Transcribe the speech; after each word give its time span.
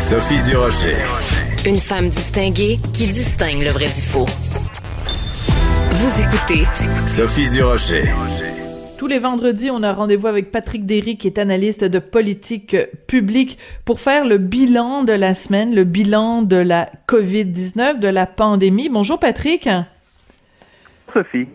Sophie 0.00 0.40
Durocher. 0.50 0.96
Une 1.66 1.78
femme 1.78 2.08
distinguée 2.08 2.78
qui 2.94 3.06
distingue 3.06 3.62
le 3.62 3.68
vrai 3.68 3.86
du 3.86 4.00
faux. 4.00 4.24
Vous 5.92 6.22
écoutez 6.22 6.64
Sophie 7.06 7.48
Durocher. 7.50 8.04
Tous 8.98 9.06
les 9.06 9.18
vendredis, 9.18 9.70
on 9.70 9.82
a 9.82 9.92
rendez-vous 9.92 10.26
avec 10.26 10.50
Patrick 10.50 10.86
Derry, 10.86 11.18
qui 11.18 11.26
est 11.26 11.38
analyste 11.38 11.84
de 11.84 11.98
politique 11.98 12.76
publique, 13.06 13.58
pour 13.84 14.00
faire 14.00 14.24
le 14.24 14.38
bilan 14.38 15.04
de 15.04 15.12
la 15.12 15.34
semaine, 15.34 15.74
le 15.74 15.84
bilan 15.84 16.42
de 16.42 16.56
la 16.56 16.88
COVID-19, 17.06 18.00
de 18.00 18.08
la 18.08 18.26
pandémie. 18.26 18.88
Bonjour 18.88 19.18
Patrick. 19.18 19.68
Sophie. 21.12 21.46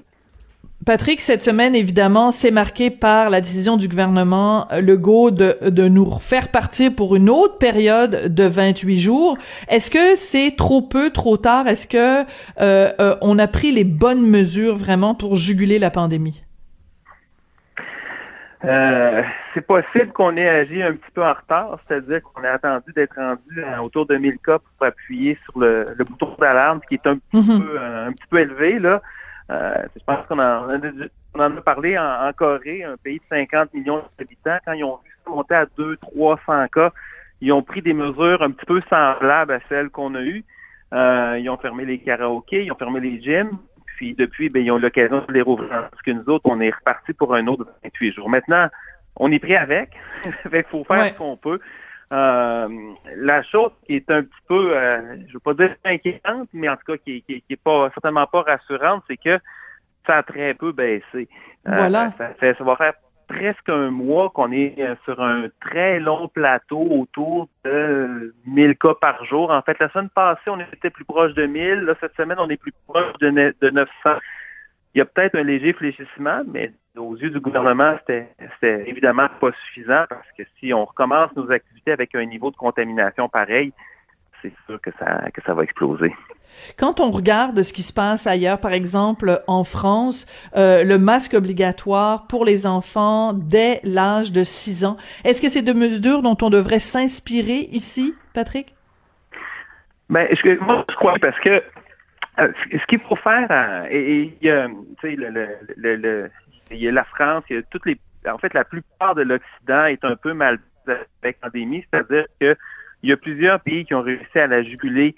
Patrick, 0.85 1.19
cette 1.19 1.41
semaine, 1.41 1.73
évidemment, 1.73 2.29
c'est 2.29 2.51
marqué 2.51 2.91
par 2.91 3.31
la 3.31 3.41
décision 3.41 3.75
du 3.75 3.87
gouvernement 3.87 4.67
Legault 4.71 5.31
de, 5.31 5.57
de 5.69 5.87
nous 5.87 6.19
faire 6.19 6.49
partir 6.49 6.93
pour 6.95 7.15
une 7.15 7.27
autre 7.27 7.57
période 7.57 8.31
de 8.31 8.43
28 8.43 8.99
jours. 8.99 9.37
Est-ce 9.67 9.89
que 9.89 10.15
c'est 10.15 10.53
trop 10.55 10.83
peu, 10.83 11.09
trop 11.09 11.37
tard? 11.37 11.67
Est-ce 11.67 11.87
que 11.87 12.21
euh, 12.61 12.91
euh, 12.99 13.15
on 13.21 13.39
a 13.39 13.47
pris 13.47 13.71
les 13.71 13.83
bonnes 13.83 14.21
mesures 14.21 14.75
vraiment 14.75 15.15
pour 15.15 15.35
juguler 15.35 15.79
la 15.79 15.89
pandémie? 15.89 16.43
Euh, 18.63 19.21
c'est 19.53 19.65
possible 19.65 20.11
qu'on 20.13 20.37
ait 20.37 20.49
agi 20.49 20.83
un 20.83 20.93
petit 20.93 21.11
peu 21.13 21.23
en 21.23 21.33
retard, 21.33 21.79
c'est-à-dire 21.87 22.21
qu'on 22.21 22.43
a 22.43 22.49
attendu 22.51 22.93
d'être 22.95 23.15
rendu 23.15 23.63
à 23.63 23.83
autour 23.83 24.05
de 24.05 24.17
1000 24.17 24.37
cas 24.43 24.59
pour 24.59 24.87
appuyer 24.87 25.37
sur 25.45 25.59
le, 25.59 25.87
le 25.95 26.03
bouton 26.03 26.29
d'alarme, 26.39 26.79
qui 26.87 26.95
est 26.95 27.07
un 27.07 27.17
petit, 27.17 27.51
Mhm. 27.51 27.61
peu, 27.63 27.79
un 27.79 28.11
petit 28.11 28.27
peu 28.29 28.39
élevé. 28.39 28.79
Là. 28.79 29.01
Euh, 29.51 29.75
je 29.95 30.03
pense 30.05 30.25
qu'on 30.27 30.39
en, 30.39 30.67
on 31.35 31.39
en 31.39 31.57
a 31.57 31.61
parlé 31.61 31.97
en, 31.97 32.27
en 32.27 32.33
Corée, 32.33 32.83
un 32.83 32.97
pays 32.97 33.19
de 33.19 33.23
50 33.29 33.73
millions 33.73 34.03
d'habitants. 34.17 34.57
Quand 34.65 34.73
ils 34.73 34.83
ont 34.83 34.99
vu 35.03 35.11
ça 35.23 35.29
monter 35.29 35.55
à 35.55 35.65
200, 35.77 35.97
300 36.01 36.67
cas, 36.73 36.91
ils 37.41 37.51
ont 37.51 37.61
pris 37.61 37.81
des 37.81 37.93
mesures 37.93 38.41
un 38.41 38.51
petit 38.51 38.65
peu 38.65 38.81
semblables 38.89 39.53
à 39.53 39.59
celles 39.69 39.89
qu'on 39.89 40.15
a 40.15 40.21
eues. 40.21 40.43
Euh, 40.93 41.37
ils 41.39 41.49
ont 41.49 41.57
fermé 41.57 41.85
les 41.85 41.99
karaokés, 41.99 42.65
ils 42.65 42.71
ont 42.71 42.75
fermé 42.77 42.99
les 42.99 43.21
gyms. 43.21 43.51
Puis 43.97 44.13
depuis, 44.13 44.49
ben, 44.49 44.63
ils 44.63 44.71
ont 44.71 44.77
eu 44.77 44.81
l'occasion 44.81 45.23
de 45.27 45.33
les 45.33 45.41
rouvrir. 45.41 45.69
Parce 45.69 46.01
que 46.03 46.11
nous 46.11 46.27
autres, 46.27 46.45
on 46.49 46.59
est 46.59 46.69
reparti 46.73 47.13
pour 47.13 47.33
un 47.35 47.45
autre 47.47 47.65
28 47.83 48.13
jours. 48.13 48.29
Maintenant, 48.29 48.67
on 49.17 49.31
est 49.31 49.39
pris 49.39 49.55
avec. 49.55 49.91
Il 50.25 50.63
faut 50.69 50.83
faire 50.83 50.97
Ouais. 50.99 51.09
ce 51.09 51.17
qu'on 51.17 51.37
peut. 51.37 51.59
Euh, 52.13 52.67
la 53.15 53.41
chose 53.43 53.71
qui 53.85 53.95
est 53.95 54.09
un 54.11 54.21
petit 54.23 54.41
peu, 54.47 54.77
euh, 54.77 55.17
je 55.27 55.33
veux 55.33 55.39
pas 55.39 55.53
dire 55.55 55.75
inquiétante, 55.83 56.49
mais 56.53 56.69
en 56.69 56.75
tout 56.77 56.85
cas 56.93 56.97
qui, 56.97 57.21
qui, 57.23 57.41
qui 57.41 57.53
est 57.53 57.61
pas 57.61 57.89
certainement 57.93 58.27
pas 58.27 58.43
rassurante, 58.43 59.03
c'est 59.07 59.17
que 59.17 59.39
ça 60.05 60.17
a 60.17 60.23
très 60.23 60.53
peu 60.53 60.71
baissé. 60.71 61.27
Euh, 61.67 61.75
Voilà. 61.75 62.13
Ça, 62.17 62.29
fait, 62.35 62.55
ça 62.57 62.63
va 62.63 62.75
faire 62.75 62.93
presque 63.27 63.69
un 63.69 63.89
mois 63.89 64.29
qu'on 64.29 64.51
est 64.51 64.75
sur 65.03 65.19
un 65.19 65.47
très 65.59 65.99
long 65.99 66.27
plateau 66.27 66.79
autour 66.91 67.49
de 67.63 68.35
1000 68.45 68.77
cas 68.77 68.93
par 69.01 69.25
jour. 69.25 69.49
En 69.49 69.63
fait, 69.63 69.79
la 69.79 69.89
semaine 69.89 70.09
passée, 70.09 70.47
on 70.47 70.59
était 70.59 70.91
plus 70.91 71.05
proche 71.05 71.33
de 71.33 71.47
1000. 71.47 71.79
Là, 71.81 71.95
cette 71.99 72.15
semaine, 72.15 72.37
on 72.39 72.49
est 72.49 72.57
plus 72.57 72.73
proche 72.87 73.13
ne- 73.21 73.51
de 73.59 73.69
900. 73.71 73.89
Il 74.93 74.99
y 74.99 75.01
a 75.01 75.05
peut-être 75.05 75.33
un 75.35 75.43
léger 75.43 75.73
fléchissement, 75.73 76.43
mais 76.47 76.71
aux 76.97 77.15
yeux 77.15 77.29
du 77.29 77.39
gouvernement, 77.39 77.95
c'était 77.99 78.87
évidemment 78.87 79.27
pas 79.39 79.51
suffisant 79.65 80.05
parce 80.09 80.27
que 80.37 80.43
si 80.59 80.73
on 80.73 80.85
recommence 80.85 81.35
nos 81.35 81.51
activités 81.51 81.91
avec 81.91 82.15
un 82.15 82.25
niveau 82.25 82.51
de 82.51 82.55
contamination 82.55 83.29
pareil, 83.29 83.73
c'est 84.41 84.53
sûr 84.67 84.79
que 84.81 84.91
ça, 84.99 85.29
que 85.33 85.41
ça 85.43 85.53
va 85.53 85.63
exploser. 85.63 86.13
Quand 86.77 86.99
on 86.99 87.11
regarde 87.11 87.61
ce 87.63 87.73
qui 87.73 87.81
se 87.81 87.91
passe 87.91 88.27
ailleurs, 88.27 88.59
par 88.59 88.71
exemple 88.73 89.41
en 89.47 89.63
France, 89.63 90.25
euh, 90.55 90.83
le 90.83 90.97
masque 90.97 91.33
obligatoire 91.33 92.27
pour 92.27 92.45
les 92.45 92.65
enfants 92.67 93.33
dès 93.33 93.81
l'âge 93.83 94.31
de 94.31 94.43
6 94.43 94.85
ans, 94.85 94.97
est-ce 95.23 95.41
que 95.41 95.49
c'est 95.49 95.63
de 95.63 95.73
mesures 95.73 96.21
dont 96.21 96.37
on 96.41 96.49
devrait 96.49 96.79
s'inspirer 96.79 97.67
ici, 97.71 98.13
Patrick? 98.33 98.75
Ben, 100.09 100.27
je, 100.31 100.59
moi, 100.63 100.85
je 100.89 100.95
crois 100.95 101.15
parce 101.19 101.39
que 101.39 101.61
euh, 102.37 102.51
ce 102.71 102.85
qu'il 102.85 102.99
faut 102.99 103.15
faire, 103.15 103.47
euh, 103.49 103.87
et, 103.89 104.37
et 104.41 104.51
sais, 105.01 105.15
le, 105.15 105.29
le, 105.29 105.47
le, 105.75 105.95
le- 105.95 106.31
il 106.71 106.77
y 106.77 106.87
a 106.87 106.91
la 106.91 107.03
France, 107.03 107.43
il 107.49 107.57
y 107.57 107.59
a 107.59 107.63
toutes 107.63 107.85
les, 107.85 107.99
en 108.27 108.37
fait, 108.37 108.53
la 108.53 108.63
plupart 108.63 109.15
de 109.15 109.21
l'Occident 109.21 109.85
est 109.85 110.03
un 110.03 110.15
peu 110.15 110.33
mal 110.33 110.59
avec 110.87 111.37
la 111.41 111.49
pandémie, 111.49 111.85
c'est-à-dire 111.91 112.25
que 112.39 112.55
il 113.03 113.09
y 113.09 113.11
a 113.11 113.17
plusieurs 113.17 113.59
pays 113.59 113.85
qui 113.85 113.93
ont 113.93 114.01
réussi 114.01 114.39
à 114.39 114.47
la 114.47 114.63
juguler 114.63 115.15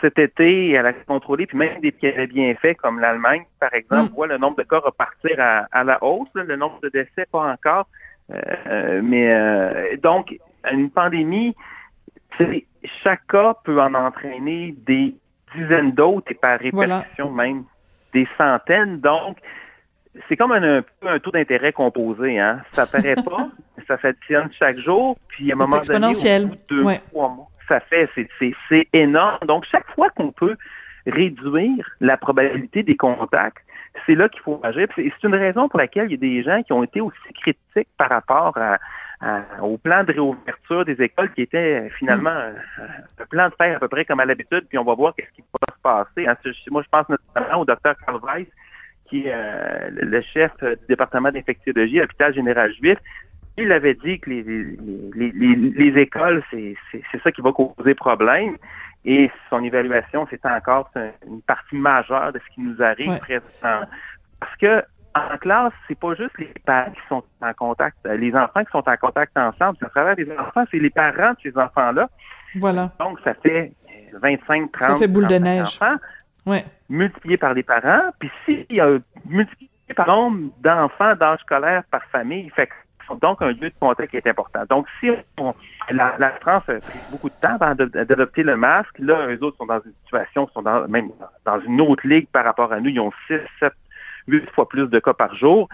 cet 0.00 0.18
été 0.18 0.68
et 0.68 0.78
à 0.78 0.82
la 0.82 0.92
contrôler, 0.92 1.46
puis 1.46 1.56
même 1.56 1.80
des 1.80 1.92
qui 1.92 2.06
avaient 2.06 2.26
bien 2.26 2.54
fait, 2.56 2.74
comme 2.74 3.00
l'Allemagne, 3.00 3.44
par 3.58 3.72
exemple, 3.74 4.10
Mm. 4.12 4.14
voit 4.14 4.26
le 4.26 4.38
nombre 4.38 4.56
de 4.56 4.62
cas 4.62 4.78
repartir 4.78 5.36
à, 5.38 5.66
à 5.72 5.84
la 5.84 6.02
hausse, 6.02 6.28
là, 6.34 6.44
le 6.44 6.56
nombre 6.56 6.80
de 6.82 6.88
décès 6.88 7.26
pas 7.30 7.52
encore. 7.52 7.88
Euh, 8.32 8.40
euh, 8.66 9.00
mais 9.02 9.32
euh, 9.32 9.96
donc, 9.96 10.36
une 10.70 10.90
pandémie, 10.90 11.54
chaque 13.02 13.26
cas 13.28 13.54
peut 13.64 13.80
en 13.80 13.94
entraîner 13.94 14.74
des 14.78 15.14
dizaines 15.54 15.92
d'autres 15.92 16.32
et 16.32 16.34
par 16.34 16.58
Voilà. 16.72 16.98
répétition 16.98 17.30
même 17.30 17.64
des 18.12 18.26
centaines. 18.36 19.00
Donc, 19.00 19.38
c'est 20.28 20.36
comme 20.36 20.52
un, 20.52 20.78
un 20.78 20.82
un 21.06 21.18
taux 21.18 21.30
d'intérêt 21.30 21.72
composé. 21.72 22.38
Hein? 22.38 22.62
Ça 22.72 22.86
paraît 22.86 23.16
pas, 23.16 23.48
ça 23.88 23.98
s'additionne 24.00 24.48
chaque 24.52 24.78
jour, 24.78 25.16
puis 25.28 25.50
à 25.50 25.54
un 25.54 25.56
moment 25.58 25.70
donné, 25.76 25.78
exponentiel. 25.78 26.44
au 26.44 26.46
bout 26.48 26.54
de 26.54 26.60
deux, 26.68 26.82
Ouais. 26.82 27.00
trois 27.10 27.28
mois, 27.28 27.48
ça 27.68 27.80
fait, 27.80 28.08
c'est, 28.68 28.88
énorme. 28.92 29.38
Donc, 29.46 29.64
chaque 29.64 29.86
fois 29.94 30.10
qu'on 30.10 30.30
peut 30.32 30.56
réduire 31.06 31.84
la 32.00 32.16
probabilité 32.16 32.82
des 32.82 32.96
contacts, 32.96 33.58
c'est 34.06 34.14
là 34.14 34.28
qu'il 34.28 34.40
faut 34.40 34.60
agir. 34.62 34.88
C'est 34.96 35.10
une 35.22 35.34
raison 35.34 35.68
pour 35.68 35.78
laquelle 35.78 36.06
il 36.06 36.12
y 36.12 36.14
a 36.14 36.16
des 36.16 36.42
gens 36.42 36.62
qui 36.62 36.72
ont 36.72 36.82
été 36.82 37.00
aussi 37.00 37.16
critiques 37.40 37.88
par 37.96 38.08
rapport 38.10 38.56
à, 38.58 38.78
à- 39.20 39.62
au 39.62 39.78
plan 39.78 40.02
de 40.04 40.12
réouverture 40.12 40.84
des 40.84 41.00
écoles 41.00 41.32
qui 41.32 41.42
était 41.42 41.84
euh, 41.84 41.88
finalement 41.98 42.30
euh, 42.30 42.52
un 43.20 43.26
plan 43.26 43.48
de 43.48 43.54
faire 43.54 43.76
à 43.76 43.80
peu 43.80 43.88
près 43.88 44.04
comme 44.04 44.20
à 44.20 44.24
l'habitude, 44.24 44.66
puis 44.68 44.78
on 44.78 44.84
va 44.84 44.94
voir 44.94 45.14
qu'est-ce 45.14 45.30
qui 45.32 45.42
va 45.42 45.74
se 45.74 45.80
passer. 45.80 46.26
Hein, 46.26 46.36
Moi, 46.70 46.82
je 46.82 46.88
pense 46.88 47.08
notamment 47.08 47.60
au 47.60 47.64
docteur 47.64 47.94
Carl 48.04 48.18
Weiss, 48.24 48.48
qui 49.08 49.26
est 49.26 49.32
euh, 49.34 49.88
le 49.90 50.20
chef 50.20 50.52
euh, 50.62 50.76
du 50.76 50.86
département 50.88 51.30
d'infectiologie 51.30 51.98
à 51.98 52.02
l'hôpital 52.02 52.34
général 52.34 52.72
juif. 52.74 52.98
Il 53.56 53.70
avait 53.70 53.94
dit 53.94 54.18
que 54.18 54.30
les, 54.30 54.42
les, 54.42 54.76
les, 55.14 55.32
les- 55.32 55.70
les 55.90 56.00
écoles, 56.00 56.42
c'est 56.50 56.74
ça 57.22 57.30
qui 57.30 57.40
va 57.40 57.52
causer 57.52 57.94
problème. 57.94 58.56
Et 59.04 59.30
son 59.50 59.62
évaluation, 59.62 60.26
c'est 60.30 60.44
encore 60.46 60.90
une 61.28 61.42
partie 61.42 61.76
majeure 61.76 62.32
de 62.32 62.38
ce 62.40 62.54
qui 62.54 62.62
nous 62.62 62.82
arrive 62.82 63.10
Ouais. 63.10 63.18
présentement. 63.18 63.86
Parce 64.40 64.56
que 64.56 64.82
en 65.14 65.36
classe, 65.38 65.72
c'est 65.86 65.96
pas 65.98 66.14
juste 66.16 66.36
les 66.38 66.50
parents 66.66 66.90
qui 66.90 67.00
sont 67.08 67.22
en 67.40 67.52
contact, 67.52 67.98
euh, 68.06 68.16
les 68.16 68.34
enfants 68.34 68.64
qui 68.64 68.70
sont 68.72 68.82
en 68.88 68.96
contact 68.96 69.36
ensemble. 69.38 69.76
C'est 69.78 69.86
à 69.86 69.90
travers 69.90 70.16
les 70.16 70.28
enfants, 70.36 70.64
c'est 70.70 70.78
les 70.80 70.90
parents 70.90 71.32
de 71.32 71.36
ces 71.42 71.56
enfants-là. 71.56 72.08
Voilà. 72.56 72.90
Donc, 72.98 73.20
ça 73.22 73.34
fait 73.34 73.72
25, 74.20 74.72
30, 74.72 74.88
Ça 74.90 74.96
fait 74.96 75.06
boule 75.06 75.24
de 75.28 75.36
35 75.38 75.44
neige. 75.44 75.62
enfants 75.80 75.96
Ouais. 76.46 76.64
Multiplié 76.88 77.36
par 77.36 77.54
les 77.54 77.62
parents. 77.62 78.10
Puis 78.18 78.30
s'il 78.44 78.66
y 78.70 78.80
a 78.80 78.88
multiplié 79.26 79.70
par 79.96 80.06
nombre 80.06 80.50
d'enfants 80.60 81.14
d'âge 81.14 81.40
scolaire 81.40 81.82
par 81.90 82.02
famille, 82.04 82.50
fait 82.50 82.68
donc 83.20 83.42
un 83.42 83.48
lieu 83.48 83.68
de 83.68 83.74
contact 83.78 84.10
qui 84.10 84.16
est 84.16 84.26
important. 84.26 84.60
Donc, 84.70 84.86
si 84.98 85.10
on- 85.38 85.54
la, 85.90 86.14
la 86.18 86.30
France 86.40 86.62
a 86.68 86.80
pris 86.80 86.98
beaucoup 87.10 87.28
de 87.28 87.34
temps 87.38 87.56
avant 87.60 87.74
d'adopter 87.74 88.42
le 88.42 88.56
masque, 88.56 88.98
là, 88.98 89.26
eux 89.28 89.38
autres 89.42 89.58
sont 89.58 89.66
dans 89.66 89.80
une 89.84 89.92
situation, 90.04 90.48
sont 90.54 90.62
dans, 90.62 90.88
même 90.88 91.10
dans 91.44 91.60
une 91.60 91.82
autre 91.82 92.06
ligue 92.06 92.28
par 92.28 92.44
rapport 92.46 92.72
à 92.72 92.80
nous. 92.80 92.88
Ils 92.88 93.00
ont 93.00 93.12
6, 93.26 93.34
7, 93.60 93.74
8 94.26 94.48
fois 94.52 94.66
plus 94.68 94.88
de 94.88 94.98
cas 95.00 95.12
par 95.12 95.34
jour. 95.34 95.68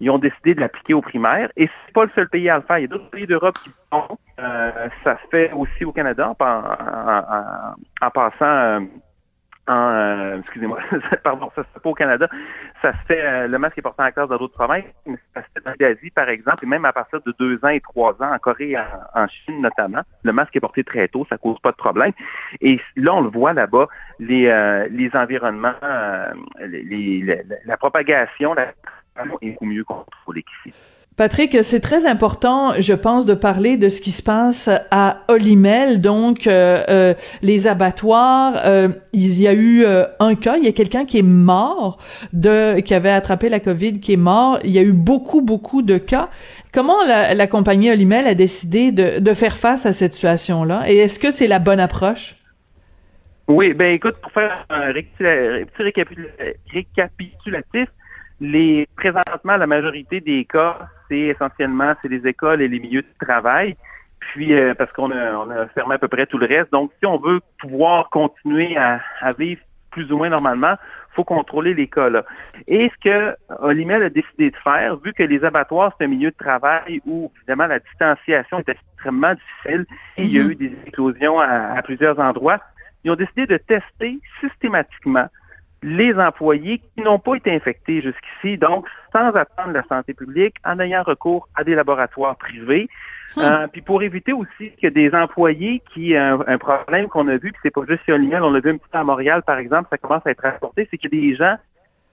Ils 0.00 0.08
ont 0.08 0.16
décidé 0.16 0.54
de 0.54 0.60
l'appliquer 0.60 0.94
aux 0.94 1.02
primaires. 1.02 1.50
Et 1.58 1.68
c'est 1.86 1.92
pas 1.92 2.04
le 2.04 2.10
seul 2.14 2.30
pays 2.30 2.48
à 2.48 2.56
le 2.56 2.62
faire. 2.62 2.78
Il 2.78 2.82
y 2.82 2.84
a 2.84 2.88
d'autres 2.88 3.10
pays 3.10 3.26
d'Europe 3.26 3.58
qui 3.62 3.68
le 3.68 3.74
font. 3.92 4.16
Euh, 4.38 4.88
ça 5.04 5.18
se 5.22 5.28
fait 5.30 5.52
aussi 5.52 5.84
au 5.84 5.92
Canada 5.92 6.32
en, 6.40 6.44
en- 6.44 6.54
en- 7.18 7.74
en 8.06 8.10
passant 8.10 8.34
euh, 8.46 8.80
en, 9.68 9.90
euh, 9.92 10.38
excusez-moi, 10.40 10.78
pardon, 11.22 11.50
ça 11.54 11.62
se 11.62 11.68
fait 11.74 11.80
pas 11.80 11.90
au 11.90 11.94
Canada. 11.94 12.28
Ça 12.82 12.92
se 12.92 13.06
fait, 13.06 13.24
euh, 13.24 13.46
le 13.46 13.58
masque 13.58 13.78
est 13.78 13.82
porté 13.82 14.02
en 14.02 14.10
classe 14.10 14.28
dans 14.28 14.36
d'autres 14.38 14.54
provinces, 14.54 14.84
mais 15.06 15.16
ça 15.34 15.42
se 15.42 15.48
fait 15.62 15.68
en 15.68 15.86
Asie, 15.86 16.10
par 16.10 16.28
exemple, 16.28 16.64
et 16.64 16.66
même 16.66 16.84
à 16.84 16.92
partir 16.92 17.20
de 17.22 17.34
deux 17.38 17.58
ans 17.64 17.68
et 17.68 17.80
trois 17.80 18.12
ans, 18.22 18.32
en 18.32 18.38
Corée 18.38 18.70
et 18.70 18.78
en, 18.78 18.84
en 19.14 19.28
Chine 19.28 19.60
notamment, 19.60 20.02
le 20.22 20.32
masque 20.32 20.56
est 20.56 20.60
porté 20.60 20.82
très 20.84 21.06
tôt, 21.08 21.26
ça 21.28 21.38
cause 21.38 21.58
pas 21.60 21.70
de 21.72 21.76
problème. 21.76 22.12
Et 22.60 22.80
là, 22.96 23.14
on 23.14 23.20
le 23.22 23.30
voit 23.30 23.52
là-bas, 23.52 23.86
les, 24.18 24.46
euh, 24.48 24.88
les 24.90 25.10
environnements, 25.14 25.74
euh, 25.82 26.32
les, 26.60 26.82
les- 26.82 27.22
la, 27.22 27.56
la 27.64 27.76
propagation, 27.76 28.54
la 28.54 28.72
est 29.42 29.50
beaucoup 29.50 29.66
mieux 29.66 29.84
contrôlée 29.84 30.42
qu'ici. 30.42 30.74
Patrick, 31.16 31.58
c'est 31.64 31.80
très 31.80 32.06
important, 32.06 32.72
je 32.78 32.94
pense, 32.94 33.26
de 33.26 33.34
parler 33.34 33.76
de 33.76 33.90
ce 33.90 34.00
qui 34.00 34.10
se 34.10 34.22
passe 34.22 34.70
à 34.90 35.18
Olimel, 35.28 36.00
donc 36.00 36.46
euh, 36.46 36.82
euh, 36.88 37.14
les 37.42 37.66
abattoirs. 37.66 38.54
Euh, 38.64 38.88
il 39.12 39.38
y 39.38 39.46
a 39.46 39.52
eu 39.52 39.84
un 40.18 40.34
cas, 40.34 40.56
il 40.56 40.64
y 40.64 40.68
a 40.68 40.72
quelqu'un 40.72 41.04
qui 41.04 41.18
est 41.18 41.22
mort, 41.22 41.98
de 42.32 42.80
qui 42.80 42.94
avait 42.94 43.10
attrapé 43.10 43.50
la 43.50 43.60
COVID, 43.60 44.00
qui 44.00 44.14
est 44.14 44.16
mort. 44.16 44.60
Il 44.64 44.70
y 44.70 44.78
a 44.78 44.82
eu 44.82 44.92
beaucoup, 44.92 45.42
beaucoup 45.42 45.82
de 45.82 45.98
cas. 45.98 46.30
Comment 46.72 47.04
la, 47.06 47.34
la 47.34 47.46
compagnie 47.46 47.90
Olimel 47.90 48.26
a 48.26 48.34
décidé 48.34 48.90
de, 48.90 49.18
de 49.18 49.34
faire 49.34 49.58
face 49.58 49.84
à 49.84 49.92
cette 49.92 50.14
situation-là? 50.14 50.84
Et 50.90 50.96
est-ce 50.96 51.18
que 51.18 51.30
c'est 51.30 51.48
la 51.48 51.58
bonne 51.58 51.80
approche? 51.80 52.36
Oui, 53.46 53.74
ben 53.74 53.92
écoute, 53.92 54.14
pour 54.22 54.30
faire 54.32 54.64
un 54.70 54.92
récapitulatif, 56.72 57.88
les 58.40 58.88
présentement 58.96 59.56
la 59.56 59.66
majorité 59.66 60.20
des 60.20 60.44
cas 60.44 60.78
c'est 61.08 61.18
essentiellement 61.18 61.94
c'est 62.00 62.08
les 62.08 62.26
écoles 62.26 62.62
et 62.62 62.68
les 62.68 62.78
milieux 62.78 63.02
de 63.02 63.26
travail. 63.26 63.76
Puis 64.20 64.54
euh, 64.54 64.74
parce 64.74 64.92
qu'on 64.92 65.10
a, 65.10 65.32
on 65.32 65.50
a 65.50 65.66
fermé 65.68 65.96
à 65.96 65.98
peu 65.98 66.08
près 66.08 66.26
tout 66.26 66.38
le 66.38 66.46
reste. 66.46 66.70
Donc, 66.72 66.92
si 67.00 67.06
on 67.06 67.18
veut 67.18 67.40
pouvoir 67.58 68.08
continuer 68.10 68.76
à, 68.76 69.00
vivre 69.38 69.60
plus 69.90 70.10
ou 70.12 70.18
moins 70.18 70.28
normalement, 70.28 70.76
faut 71.16 71.24
contrôler 71.24 71.74
les 71.74 71.88
cas 71.88 72.08
là. 72.08 72.24
Et 72.68 72.90
ce 72.90 73.08
que 73.08 73.36
Olimel 73.60 74.04
a 74.04 74.10
décidé 74.10 74.50
de 74.50 74.56
faire, 74.62 74.96
vu 74.96 75.12
que 75.12 75.24
les 75.24 75.44
abattoirs, 75.44 75.92
c'est 75.98 76.04
un 76.04 76.08
milieu 76.08 76.30
de 76.30 76.36
travail 76.36 77.00
où, 77.04 77.32
évidemment, 77.38 77.66
la 77.66 77.80
distanciation 77.80 78.60
est 78.60 78.68
extrêmement 78.68 79.34
difficile 79.34 79.86
et 80.16 80.22
il 80.22 80.32
y 80.32 80.38
a 80.38 80.44
mhm. 80.44 80.50
eu 80.52 80.54
des 80.54 80.72
éclosions 80.86 81.40
à 81.40 81.82
plusieurs 81.82 82.20
endroits, 82.20 82.60
ils 83.02 83.10
ont 83.10 83.16
décidé 83.16 83.46
de 83.46 83.56
tester 83.56 84.20
systématiquement 84.40 85.26
les 85.82 86.14
employés 86.14 86.78
qui 86.78 87.02
n'ont 87.02 87.18
pas 87.18 87.36
été 87.36 87.54
infectés 87.54 88.02
jusqu'ici, 88.02 88.58
donc 88.58 88.86
sans 89.12 89.28
attendre 89.34 89.72
la 89.72 89.82
santé 89.84 90.14
publique, 90.14 90.56
en 90.64 90.78
ayant 90.78 91.02
recours 91.02 91.48
à 91.54 91.64
des 91.64 91.74
laboratoires 91.74 92.36
privés. 92.36 92.88
Hmm. 93.36 93.40
Euh, 93.40 93.66
puis 93.68 93.80
pour 93.80 94.02
éviter 94.02 94.32
aussi 94.32 94.72
que 94.82 94.88
des 94.88 95.14
employés 95.14 95.82
qui 95.92 96.16
un, 96.16 96.40
un 96.46 96.58
problème 96.58 97.08
qu'on 97.08 97.28
a 97.28 97.36
vu, 97.36 97.52
puis 97.52 97.60
c'est 97.62 97.74
pas 97.74 97.84
juste 97.88 98.04
sur 98.04 98.14
Olimel, 98.14 98.42
on 98.42 98.50
l'a 98.50 98.60
vu 98.60 98.70
un 98.70 98.76
petit 98.76 98.88
peu 98.90 98.98
à 98.98 99.04
Montréal, 99.04 99.42
par 99.42 99.58
exemple, 99.58 99.88
ça 99.90 99.98
commence 99.98 100.26
à 100.26 100.30
être 100.30 100.42
rapporté, 100.42 100.86
c'est 100.90 100.98
qu'il 100.98 101.14
y 101.14 101.18
a 101.18 101.30
des 101.30 101.36
gens 101.36 101.56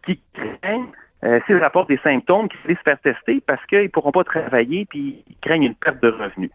qui 0.05 0.21
craignent, 0.33 0.87
euh, 1.23 1.39
s'ils 1.45 1.57
rapportent 1.57 1.89
des 1.89 1.99
symptômes, 2.03 2.47
qui 2.47 2.57
vont 2.65 2.75
se 2.75 2.81
faire 2.83 2.99
tester 2.99 3.41
parce 3.45 3.65
qu'ils 3.65 3.83
ne 3.83 3.87
pourront 3.87 4.11
pas 4.11 4.23
travailler 4.23 4.85
puis 4.85 5.23
ils 5.27 5.37
craignent 5.41 5.63
une 5.63 5.75
perte 5.75 6.01
de 6.01 6.09
revenus. 6.09 6.51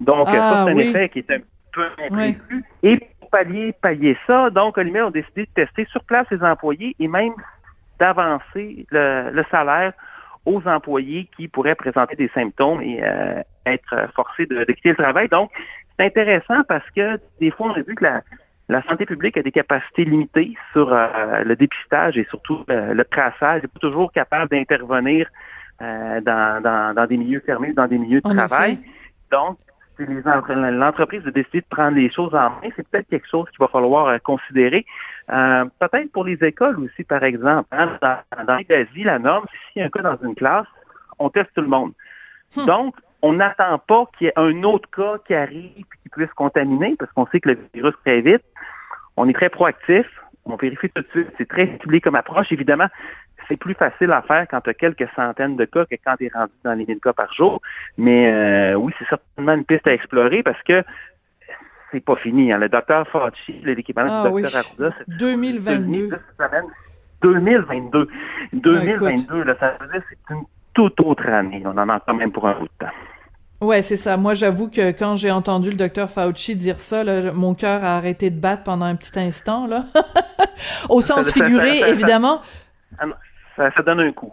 Donc, 0.00 0.26
ça, 0.28 0.34
ah 0.34 0.64
c'est 0.64 0.72
un 0.72 0.78
effet 0.78 1.08
qui 1.08 1.20
est 1.20 1.30
un 1.30 1.40
peu 1.72 1.86
imprévu. 2.04 2.64
Et 2.82 2.98
pallier, 3.30 3.72
pallier 3.72 4.16
ça. 4.26 4.50
Donc, 4.50 4.78
Olimel 4.78 5.04
ont 5.04 5.10
décidé 5.10 5.42
de 5.42 5.50
tester 5.54 5.86
sur 5.86 6.04
place 6.04 6.26
les 6.30 6.42
employés 6.42 6.94
et 6.98 7.08
même 7.08 7.34
d'avancer 7.98 8.86
le, 8.90 9.42
salaire 9.50 9.92
aux 10.46 10.62
employés 10.66 11.28
qui 11.36 11.48
pourraient 11.48 11.74
présenter 11.74 12.16
des 12.16 12.28
symptômes 12.28 12.80
et 12.80 13.00
euh, 13.02 13.42
être 13.66 14.08
forcés 14.14 14.46
de, 14.46 14.64
quitter 14.64 14.90
le 14.90 14.96
travail. 14.96 15.28
Donc, 15.28 15.50
c'est 15.98 16.06
intéressant 16.06 16.62
parce 16.68 16.88
que 16.90 17.18
des 17.40 17.50
fois, 17.50 17.68
on 17.68 17.72
a 17.72 17.82
vu 17.82 17.94
que 17.94 18.04
la, 18.04 18.82
santé 18.82 19.06
publique 19.06 19.36
a 19.36 19.42
des 19.42 19.52
capacités 19.52 20.04
limitées 20.04 20.54
sur 20.72 20.92
euh, 20.92 21.42
le 21.44 21.56
dépistage 21.56 22.16
et 22.18 22.26
surtout 22.30 22.64
euh, 22.70 22.94
le 22.94 23.04
traçage. 23.04 23.56
Elle 23.56 23.62
n'est 23.62 23.68
pas 23.68 23.80
toujours 23.80 24.12
capable 24.12 24.50
d'intervenir 24.50 25.28
dans, 25.80 26.92
dans, 26.94 27.06
des 27.06 27.16
milieux 27.16 27.38
fermés, 27.46 27.72
dans 27.72 27.86
des 27.86 27.98
milieux 27.98 28.20
de 28.20 28.28
travail. 28.28 28.80
Donc, 29.30 29.58
l'entreprise 29.98 31.26
a 31.26 31.30
décidé 31.30 31.60
de 31.60 31.66
prendre 31.68 31.96
les 31.96 32.10
choses 32.10 32.34
en 32.34 32.50
main, 32.50 32.70
c'est 32.76 32.86
peut-être 32.88 33.08
quelque 33.08 33.28
chose 33.28 33.48
qu'il 33.50 33.58
va 33.58 33.68
falloir 33.68 34.06
euh, 34.06 34.18
considérer. 34.18 34.86
Euh, 35.30 35.64
peut-être 35.78 36.12
pour 36.12 36.24
les 36.24 36.42
écoles 36.42 36.78
aussi, 36.80 37.04
par 37.04 37.24
exemple. 37.24 37.68
Hein, 37.72 37.98
dans, 38.00 38.18
dans 38.46 38.58
l'Asie, 38.68 39.04
la 39.04 39.18
norme, 39.18 39.46
s'il 39.72 39.80
y 39.80 39.82
a 39.82 39.86
un 39.86 39.90
cas 39.90 40.02
dans 40.02 40.18
une 40.22 40.34
classe, 40.34 40.66
on 41.18 41.30
teste 41.30 41.50
tout 41.54 41.62
le 41.62 41.68
monde. 41.68 41.92
Hmm. 42.56 42.66
Donc, 42.66 42.94
on 43.22 43.32
n'attend 43.34 43.78
pas 43.78 44.06
qu'il 44.16 44.26
y 44.26 44.28
ait 44.28 44.38
un 44.38 44.62
autre 44.62 44.88
cas 44.90 45.18
qui 45.26 45.34
arrive 45.34 45.72
et 45.76 45.84
qui 46.02 46.08
puisse 46.10 46.32
contaminer, 46.34 46.96
parce 46.98 47.12
qu'on 47.12 47.26
sait 47.26 47.40
que 47.40 47.50
le 47.50 47.58
virus 47.74 47.94
très 48.04 48.20
vite. 48.20 48.44
On 49.16 49.28
est 49.28 49.32
très 49.32 49.48
proactif, 49.48 50.06
on 50.44 50.56
vérifie 50.56 50.90
tout 50.90 51.02
de 51.02 51.08
suite. 51.08 51.28
C'est 51.36 51.48
très 51.48 51.66
ciblé 51.80 52.00
comme 52.00 52.14
approche. 52.14 52.52
Évidemment, 52.52 52.88
c'est 53.48 53.56
plus 53.56 53.74
facile 53.74 54.12
à 54.12 54.22
faire 54.22 54.46
quand 54.48 54.60
tu 54.60 54.70
as 54.70 54.74
quelques 54.74 55.08
centaines 55.16 55.56
de 55.56 55.64
cas 55.64 55.84
que 55.86 55.96
quand 56.04 56.16
tu 56.16 56.26
es 56.26 56.30
rendu 56.32 56.52
dans 56.64 56.74
les 56.74 56.86
1000 56.86 57.00
cas 57.00 57.12
par 57.12 57.32
jour. 57.32 57.60
Mais 57.96 58.32
euh, 58.32 58.74
oui, 58.74 58.92
c'est 58.98 59.08
certainement 59.08 59.54
une 59.54 59.64
piste 59.64 59.86
à 59.86 59.92
explorer 59.92 60.42
parce 60.42 60.62
que 60.62 60.84
c'est 61.90 62.04
pas 62.04 62.16
fini. 62.16 62.52
Hein. 62.52 62.58
Le 62.58 62.68
docteur 62.68 63.08
Fauci, 63.08 63.60
l'équivalent 63.64 64.22
du 64.22 64.28
ah 64.28 64.30
docteur 64.30 64.64
Arruda, 64.64 64.96
c'est 64.98 65.16
2022. 65.16 66.10
2022. 67.22 68.08
2022, 68.52 69.42
là, 69.42 69.56
ça 69.58 69.76
veut 69.80 69.88
dire 69.88 70.00
que 70.00 70.06
c'est 70.10 70.34
une 70.34 70.44
toute 70.74 71.00
autre 71.00 71.26
année. 71.26 71.62
On 71.64 71.76
en 71.76 71.88
a 71.88 72.00
quand 72.00 72.14
même 72.14 72.30
pour 72.30 72.46
un 72.46 72.54
bout 72.54 72.66
de 72.66 72.86
temps. 72.86 72.92
Ouais, 73.60 73.82
c'est 73.82 73.96
ça. 73.96 74.16
Moi, 74.16 74.34
j'avoue 74.34 74.68
que 74.68 74.92
quand 74.92 75.16
j'ai 75.16 75.32
entendu 75.32 75.70
le 75.70 75.76
docteur 75.76 76.08
Fauci 76.08 76.54
dire 76.54 76.78
ça, 76.78 77.02
là, 77.02 77.32
mon 77.32 77.54
cœur 77.54 77.82
a 77.82 77.96
arrêté 77.96 78.30
de 78.30 78.38
battre 78.38 78.62
pendant 78.62 78.84
un 78.84 78.94
petit 78.94 79.18
instant, 79.18 79.66
là. 79.66 79.86
Au 80.88 81.00
sens 81.00 81.32
figuré, 81.32 81.80
évidemment. 81.88 82.40
Ça, 83.58 83.82
donne 83.82 84.00
un 84.00 84.12
coup. 84.12 84.32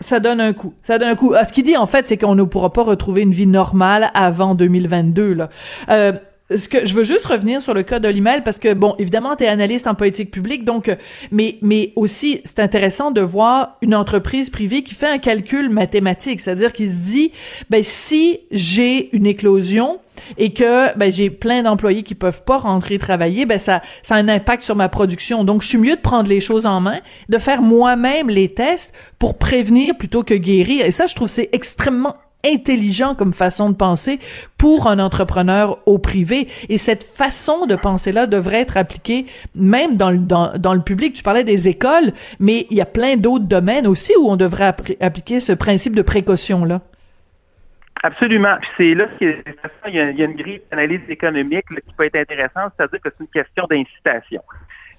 Ça 0.00 0.20
donne 0.20 0.40
un 0.40 0.52
coup. 0.52 0.74
Ça 0.82 0.98
donne 0.98 1.08
un 1.08 1.16
coup. 1.16 1.32
Ah, 1.34 1.44
ce 1.44 1.52
qu'il 1.52 1.64
dit, 1.64 1.76
en 1.76 1.86
fait, 1.86 2.06
c'est 2.06 2.16
qu'on 2.16 2.34
ne 2.34 2.44
pourra 2.44 2.72
pas 2.72 2.82
retrouver 2.82 3.22
une 3.22 3.32
vie 3.32 3.46
normale 3.46 4.10
avant 4.14 4.54
2022, 4.54 5.34
là. 5.34 5.48
Euh, 5.88 6.12
ce 6.54 6.68
que 6.68 6.86
je 6.86 6.94
veux 6.94 7.04
juste 7.04 7.26
revenir 7.26 7.60
sur 7.60 7.74
le 7.74 7.82
cas 7.82 7.98
d'Olimel 7.98 8.42
parce 8.44 8.58
que 8.58 8.72
bon 8.72 8.94
évidemment 8.98 9.34
tu 9.36 9.44
es 9.44 9.48
analyste 9.48 9.86
en 9.86 9.94
politique 9.94 10.30
publique 10.30 10.64
donc 10.64 10.94
mais 11.32 11.58
mais 11.60 11.92
aussi 11.96 12.40
c'est 12.44 12.60
intéressant 12.60 13.10
de 13.10 13.20
voir 13.20 13.76
une 13.82 13.94
entreprise 13.94 14.50
privée 14.50 14.82
qui 14.82 14.94
fait 14.94 15.08
un 15.08 15.18
calcul 15.18 15.68
mathématique 15.70 16.40
c'est-à-dire 16.40 16.72
qui 16.72 16.86
se 16.86 17.04
dit 17.04 17.32
ben 17.70 17.82
si 17.82 18.40
j'ai 18.50 19.14
une 19.16 19.26
éclosion 19.26 19.98
et 20.38 20.52
que 20.52 20.96
ben, 20.96 21.12
j'ai 21.12 21.30
plein 21.30 21.62
d'employés 21.62 22.02
qui 22.02 22.14
peuvent 22.14 22.42
pas 22.42 22.58
rentrer 22.58 22.98
travailler, 22.98 23.46
ben 23.46 23.58
ça, 23.58 23.82
ça 24.02 24.14
a 24.14 24.18
un 24.18 24.28
impact 24.28 24.62
sur 24.62 24.76
ma 24.76 24.88
production. 24.88 25.44
Donc, 25.44 25.62
je 25.62 25.68
suis 25.68 25.78
mieux 25.78 25.96
de 25.96 26.00
prendre 26.00 26.28
les 26.28 26.40
choses 26.40 26.66
en 26.66 26.80
main, 26.80 27.00
de 27.28 27.38
faire 27.38 27.62
moi-même 27.62 28.28
les 28.28 28.48
tests 28.48 28.94
pour 29.18 29.38
prévenir 29.38 29.96
plutôt 29.96 30.22
que 30.22 30.34
guérir. 30.34 30.86
Et 30.86 30.90
ça, 30.90 31.06
je 31.06 31.14
trouve 31.14 31.28
c'est 31.28 31.50
extrêmement 31.52 32.16
intelligent 32.44 33.14
comme 33.14 33.32
façon 33.32 33.70
de 33.70 33.76
penser 33.76 34.18
pour 34.58 34.86
un 34.86 34.98
entrepreneur 34.98 35.78
au 35.86 35.98
privé. 35.98 36.48
Et 36.68 36.78
cette 36.78 37.04
façon 37.04 37.66
de 37.66 37.76
penser-là 37.76 38.26
devrait 38.26 38.60
être 38.60 38.76
appliquée 38.76 39.26
même 39.54 39.96
dans 39.96 40.10
le, 40.10 40.18
dans, 40.18 40.52
dans 40.56 40.74
le 40.74 40.82
public. 40.82 41.14
Tu 41.14 41.22
parlais 41.22 41.44
des 41.44 41.68
écoles, 41.68 42.12
mais 42.40 42.66
il 42.70 42.76
y 42.76 42.80
a 42.80 42.86
plein 42.86 43.16
d'autres 43.16 43.46
domaines 43.46 43.86
aussi 43.86 44.12
où 44.18 44.28
on 44.28 44.36
devrait 44.36 44.74
appliquer 45.00 45.40
ce 45.40 45.52
principe 45.52 45.94
de 45.94 46.02
précaution-là. 46.02 46.80
Absolument. 48.02 48.56
c'est 48.76 48.94
là 48.94 49.06
qu'il 49.18 49.42
y, 49.88 49.98
a, 49.98 50.10
une 50.10 50.36
grille 50.36 50.60
d'analyse 50.70 51.00
économique 51.08 51.66
qui 51.68 51.94
peut 51.96 52.04
être 52.04 52.16
intéressante, 52.16 52.72
c'est-à-dire 52.76 53.00
que 53.00 53.08
c'est 53.10 53.24
une 53.24 53.42
question 53.42 53.66
d'incitation. 53.68 54.42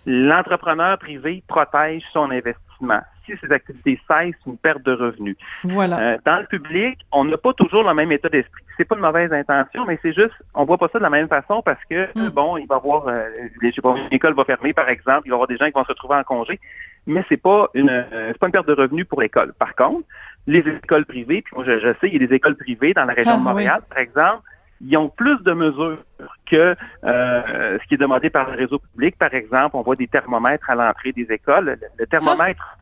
L'entrepreneur 0.06 0.98
privé 0.98 1.44
protège 1.48 2.04
son 2.12 2.32
investissement. 2.32 3.02
Si 3.28 3.34
ses 3.42 3.52
activités 3.52 4.00
cessent, 4.08 4.36
une 4.46 4.58
perte 4.58 4.84
de 4.84 4.94
revenus. 4.94 5.36
Voilà. 5.64 6.00
Euh, 6.00 6.18
dans 6.26 6.40
le 6.40 6.46
public, 6.46 6.98
on 7.12 7.26
n'a 7.26 7.38
pas 7.38 7.54
toujours 7.54 7.84
le 7.84 7.94
même 7.94 8.12
état 8.12 8.30
d'esprit. 8.30 8.64
C'est 8.78 8.86
pas 8.86 8.96
une 8.96 9.02
mauvaise 9.02 9.34
intention, 9.34 9.86
mais 9.86 10.00
c'est 10.02 10.14
juste, 10.14 10.34
on 10.54 10.64
voit 10.64 10.78
pas 10.78 10.88
ça 10.88 11.00
de 11.00 11.04
la 11.04 11.10
même 11.10 11.28
façon 11.28 11.62
parce 11.62 11.84
que 11.90 12.08
mm. 12.16 12.30
bon, 12.30 12.58
il 12.58 12.68
va 12.68 12.76
y 12.76 12.78
avoir, 12.78 13.08
euh, 13.08 13.28
je 13.62 13.72
sais 13.72 13.82
pas, 13.82 13.96
une 13.98 14.08
école 14.12 14.34
va 14.34 14.46
fermer 14.46 14.72
par 14.72 14.88
exemple, 14.88 15.24
il 15.26 15.30
va 15.30 15.34
y 15.34 15.38
avoir 15.38 15.48
des 15.48 15.58
gens 15.58 15.66
qui 15.66 15.74
vont 15.74 15.84
se 15.84 15.90
retrouver 15.90 16.16
en 16.16 16.24
congé, 16.24 16.60
mais 17.06 17.26
c'est 17.28 17.42
pas 17.42 17.68
une, 17.74 17.90
euh, 17.90 18.30
c'est 18.30 18.38
pas 18.38 18.48
une 18.48 18.54
perte 18.54 18.68
de 18.68 18.74
revenus 18.74 19.06
pour 19.06 19.22
l'école. 19.22 19.54
Par 19.54 19.76
contre, 19.76 20.08
les 20.46 20.60
écoles 20.60 21.06
privées, 21.06 21.42
puis 21.42 21.54
moi 21.56 21.66
je, 21.66 21.94
sais, 22.00 22.08
il 22.08 22.14
y 22.14 22.24
a 22.24 22.28
des 22.28 22.36
écoles 22.36 22.56
privées 22.56 22.94
dans 22.94 23.06
la 23.06 23.14
région 23.14 23.36
de 23.36 23.42
ah, 23.42 23.50
Montréal, 23.50 23.82
par 23.90 23.98
exemple, 23.98 24.44
ils 24.82 24.98
ont 24.98 25.10
plus 25.10 25.42
de 25.44 25.54
mesures 25.54 25.98
que 26.46 26.76
euh, 27.04 27.78
ce 27.82 27.88
qui 27.88 27.96
est 27.96 27.98
demandé 27.98 28.30
par 28.30 28.50
le 28.50 28.58
réseau 28.58 28.80
public. 28.80 29.18
Par 29.18 29.34
exemple, 29.34 29.76
on 29.76 29.82
voit 29.82 29.96
des 29.96 30.08
thermomètres 30.08 30.70
à 30.70 30.76
l'entrée 30.76 31.12
des 31.12 31.28
écoles. 31.32 31.78
Le, 31.98 32.06
thermomètre, 32.06 32.78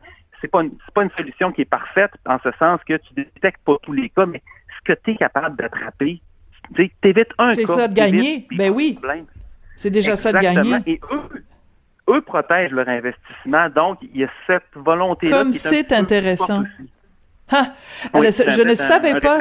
c'est 0.46 0.50
pas 0.52 0.62
une, 0.62 0.70
pas 0.94 1.02
une 1.02 1.10
solution 1.16 1.50
qui 1.50 1.62
est 1.62 1.64
parfaite 1.64 2.12
en 2.24 2.38
ce 2.38 2.50
sens 2.58 2.80
que 2.88 2.94
tu 2.94 3.14
détectes 3.14 3.60
pas 3.64 3.76
tous 3.82 3.92
les 3.92 4.08
cas, 4.10 4.26
mais 4.26 4.42
ce 4.78 4.92
que 4.92 4.98
tu 5.02 5.10
es 5.10 5.16
capable 5.16 5.56
d'attraper, 5.56 6.20
tu 6.74 6.90
évites 7.02 7.32
un 7.38 7.48
cas. 7.48 7.54
C'est 7.54 7.66
ça 7.66 7.88
de 7.88 7.94
gagner. 7.94 8.46
Ben 8.52 8.70
oui. 8.70 8.98
C'est 9.74 9.90
déjà 9.90 10.14
ça 10.14 10.32
de 10.32 10.38
gagner. 10.38 10.78
Et 10.86 11.00
eux, 11.10 11.44
eux 12.14 12.20
protègent 12.20 12.70
leur 12.70 12.88
investissement. 12.88 13.68
Donc, 13.70 13.98
il 14.02 14.20
y 14.20 14.24
a 14.24 14.28
cette 14.46 14.62
volonté-là. 14.74 15.38
Comme 15.38 15.52
c'est 15.52 15.92
intéressant. 15.92 16.62
Ah, 17.50 17.74
je 18.14 18.62
ne 18.62 18.74
savais 18.74 19.18
pas. 19.20 19.40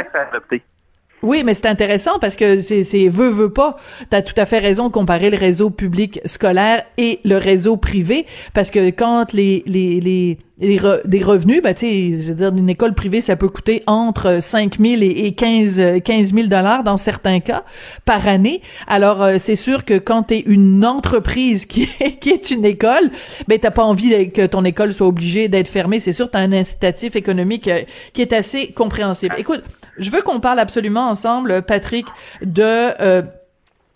Oui, 1.24 1.44
mais 1.44 1.54
c'est 1.54 1.66
intéressant 1.66 2.20
parce 2.20 2.36
que 2.36 2.60
c'est, 2.60 3.08
veut, 3.08 3.30
veut 3.30 3.52
pas. 3.52 3.78
T'as 4.10 4.22
tout 4.22 4.34
à 4.38 4.46
fait 4.46 4.60
raison 4.60 4.88
de 4.88 4.92
comparer 4.92 5.32
le 5.32 5.38
réseau 5.38 5.70
public 5.70 6.20
scolaire 6.26 6.84
et 6.98 7.20
le 7.26 7.38
réseau 7.38 7.78
privé 7.78 8.26
parce 8.54 8.70
que 8.70 8.92
quand 8.92 9.34
les, 9.34 9.64
les, 9.66 10.00
les, 10.00 10.38
des 10.60 11.24
revenus, 11.24 11.62
ben, 11.64 11.74
tu 11.74 11.88
je 11.88 12.28
veux 12.28 12.36
dire, 12.36 12.54
une 12.56 12.70
école 12.70 12.94
privée, 12.94 13.22
ça 13.22 13.36
peut 13.36 13.50
coûter 13.50 13.82
entre 13.88 14.40
5 14.42 14.78
000 14.80 15.02
et, 15.02 15.34
15, 15.34 16.02
15 16.04 16.34
000 16.34 16.48
dollars 16.48 16.84
dans 16.84 16.98
certains 16.98 17.40
cas 17.40 17.64
par 18.06 18.28
année. 18.28 18.62
Alors, 18.88 19.24
euh, 19.24 19.36
c'est 19.40 19.56
sûr 19.56 19.84
que 19.84 19.98
quand 19.98 20.24
t'es 20.24 20.42
une 20.46 20.86
entreprise 20.86 21.66
qui 21.66 21.90
est, 22.00 22.20
qui 22.20 22.30
est 22.30 22.52
une 22.52 22.66
école, 22.66 23.10
ben, 23.48 23.58
t'as 23.58 23.72
pas 23.72 23.84
envie 23.84 24.32
que 24.32 24.46
ton 24.46 24.64
école 24.64 24.94
soit 24.94 25.08
obligée 25.08 25.48
d'être 25.48 25.70
fermée. 25.70 26.00
C'est 26.00 26.12
sûr, 26.12 26.30
t'as 26.30 26.40
un 26.40 26.52
incitatif 26.52 27.16
économique 27.16 27.68
euh, 27.68 27.82
qui 28.14 28.22
est 28.22 28.34
assez 28.34 28.68
compréhensible. 28.68 29.36
Écoute, 29.40 29.64
je 29.98 30.10
veux 30.10 30.22
qu'on 30.22 30.40
parle 30.40 30.60
absolument 30.60 31.08
ensemble, 31.10 31.62
Patrick, 31.62 32.06
de 32.42 32.64
euh, 32.64 33.22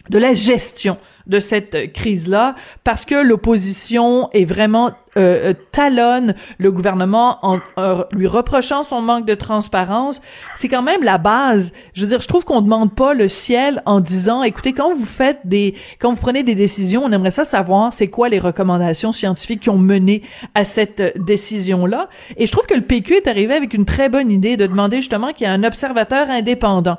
de 0.10 0.18
la 0.18 0.34
gestion 0.34 0.98
de 1.28 1.40
cette 1.40 1.94
crise-là, 1.94 2.56
parce 2.84 3.06
que 3.06 3.16
l'opposition 3.16 4.30
est 4.32 4.46
vraiment 4.46 4.92
euh, 5.18 5.50
euh, 5.50 5.54
talonne 5.72 6.36
le 6.58 6.72
gouvernement 6.72 7.40
en 7.42 7.60
euh, 7.78 8.04
lui 8.12 8.28
reprochant 8.28 8.84
son 8.84 9.02
manque 9.02 9.26
de 9.26 9.34
transparence, 9.34 10.22
c'est 10.58 10.68
quand 10.68 10.82
même 10.82 11.04
la 11.04 11.18
base. 11.18 11.74
Je 11.94 12.02
veux 12.02 12.08
dire, 12.08 12.22
je 12.22 12.28
trouve 12.28 12.46
qu'on 12.46 12.62
demande 12.62 12.94
pas 12.94 13.14
le 13.14 13.28
ciel 13.28 13.82
en 13.86 14.00
disant, 14.02 14.44
écoutez, 14.44 14.74
quand 14.74 14.94
vous 14.94 15.06
faites 15.06 15.40
des, 15.46 15.76
quand 16.00 16.14
vous 16.14 16.20
prenez 16.20 16.44
des 16.44 16.56
décisions, 16.56 17.04
on 17.06 17.12
aimerait 17.12 17.32
ça 17.32 17.44
savoir 17.44 17.94
c'est 17.94 18.08
quoi 18.08 18.30
les 18.30 18.40
recommandations 18.40 19.12
scientifiques 19.12 19.62
qui 19.62 19.70
ont 19.70 19.78
mené 19.78 20.22
à 20.54 20.66
cette 20.66 21.18
décision-là. 21.18 22.10
Et 22.38 22.46
je 22.46 22.52
trouve 22.52 22.68
que 22.68 22.76
le 22.76 22.82
PQ 22.82 23.16
est 23.16 23.28
arrivé 23.28 23.54
avec 23.54 23.74
une 23.74 23.86
très 23.86 24.10
bonne 24.10 24.30
idée 24.30 24.58
de 24.58 24.68
demander 24.68 24.98
justement 24.98 25.34
qu'il 25.34 25.48
y 25.48 25.50
ait 25.50 25.54
un 25.54 25.64
observateur 25.64 26.30
indépendant 26.30 26.98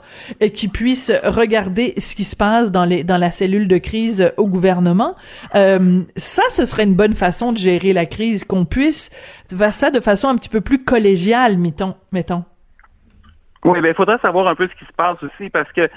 qui 0.55 0.69
puisse 0.69 1.13
regarder 1.25 1.95
ce 1.99 2.15
qui 2.15 2.25
se 2.25 2.37
passe 2.37 2.71
dans 2.71 2.85
les, 2.85 3.05
dans 3.05 3.19
la 3.19 3.31
cellule 3.31 3.69
de 3.69 3.79
crise 3.79 4.33
au 4.37 4.47
gouvernement. 4.47 5.15
ça, 5.53 6.43
ce 6.51 6.65
serait 6.65 6.85
une 6.85 6.95
bonne 6.95 7.15
façon 7.15 7.53
de 7.53 7.59
gérer 7.59 7.93
la 8.01 8.07
crise, 8.07 8.45
qu'on 8.45 8.65
puisse 8.65 9.11
faire 9.49 9.73
ça 9.73 9.91
de 9.91 10.01
façon 10.01 10.29
un 10.29 10.37
petit 10.37 10.49
peu 10.49 10.61
plus 10.61 10.85
collégiale, 10.85 11.59
mettons. 11.59 11.95
mettons. 12.13 12.45
Oui, 13.65 13.81
ben 13.81 13.89
il 13.89 13.95
faudrait 13.95 14.19
savoir 14.19 14.49
un 14.49 14.55
peu 14.55 14.69
ce 14.69 14.79
qui 14.79 14.87
se 14.87 14.93
passe 14.97 15.23
aussi 15.23 15.51
parce 15.51 15.71
que 15.73 15.89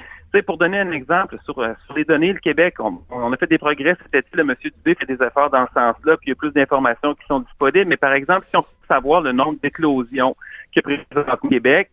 pour 0.42 0.58
donner 0.58 0.80
un 0.80 0.92
exemple, 0.92 1.38
sur, 1.46 1.60
euh, 1.60 1.74
sur 1.86 1.96
les 1.96 2.04
données, 2.04 2.34
le 2.34 2.40
Québec, 2.40 2.76
on, 2.80 3.32
a 3.32 3.38
fait 3.38 3.48
des 3.48 3.60
progrès 3.60 3.96
été. 4.12 4.28
Le 4.34 4.44
monsieur 4.44 4.72
Dubé 4.72 4.96
fait 4.96 5.06
des 5.06 5.24
efforts 5.24 5.52
dans 5.52 5.68
ce 5.68 5.74
sens-là, 5.74 6.18
puis 6.18 6.28
il 6.28 6.30
y 6.30 6.32
a 6.32 6.36
plus 6.36 6.52
d'informations 6.52 7.14
qui 7.14 7.26
sont 7.28 7.42
disponibles. 7.42 7.88
Mais 7.88 7.98
par 7.98 8.14
exemple, 8.14 8.48
si 8.50 8.58
on 8.58 8.64
peut 8.64 8.70
savoir 8.88 9.22
le 9.22 9.32
nombre 9.32 9.60
d'éclosions 9.62 10.36
qu'il 10.72 10.82
y 10.90 10.94
a 10.94 11.06
présent 11.06 11.38
au 11.42 11.48
Québec, 11.48 11.92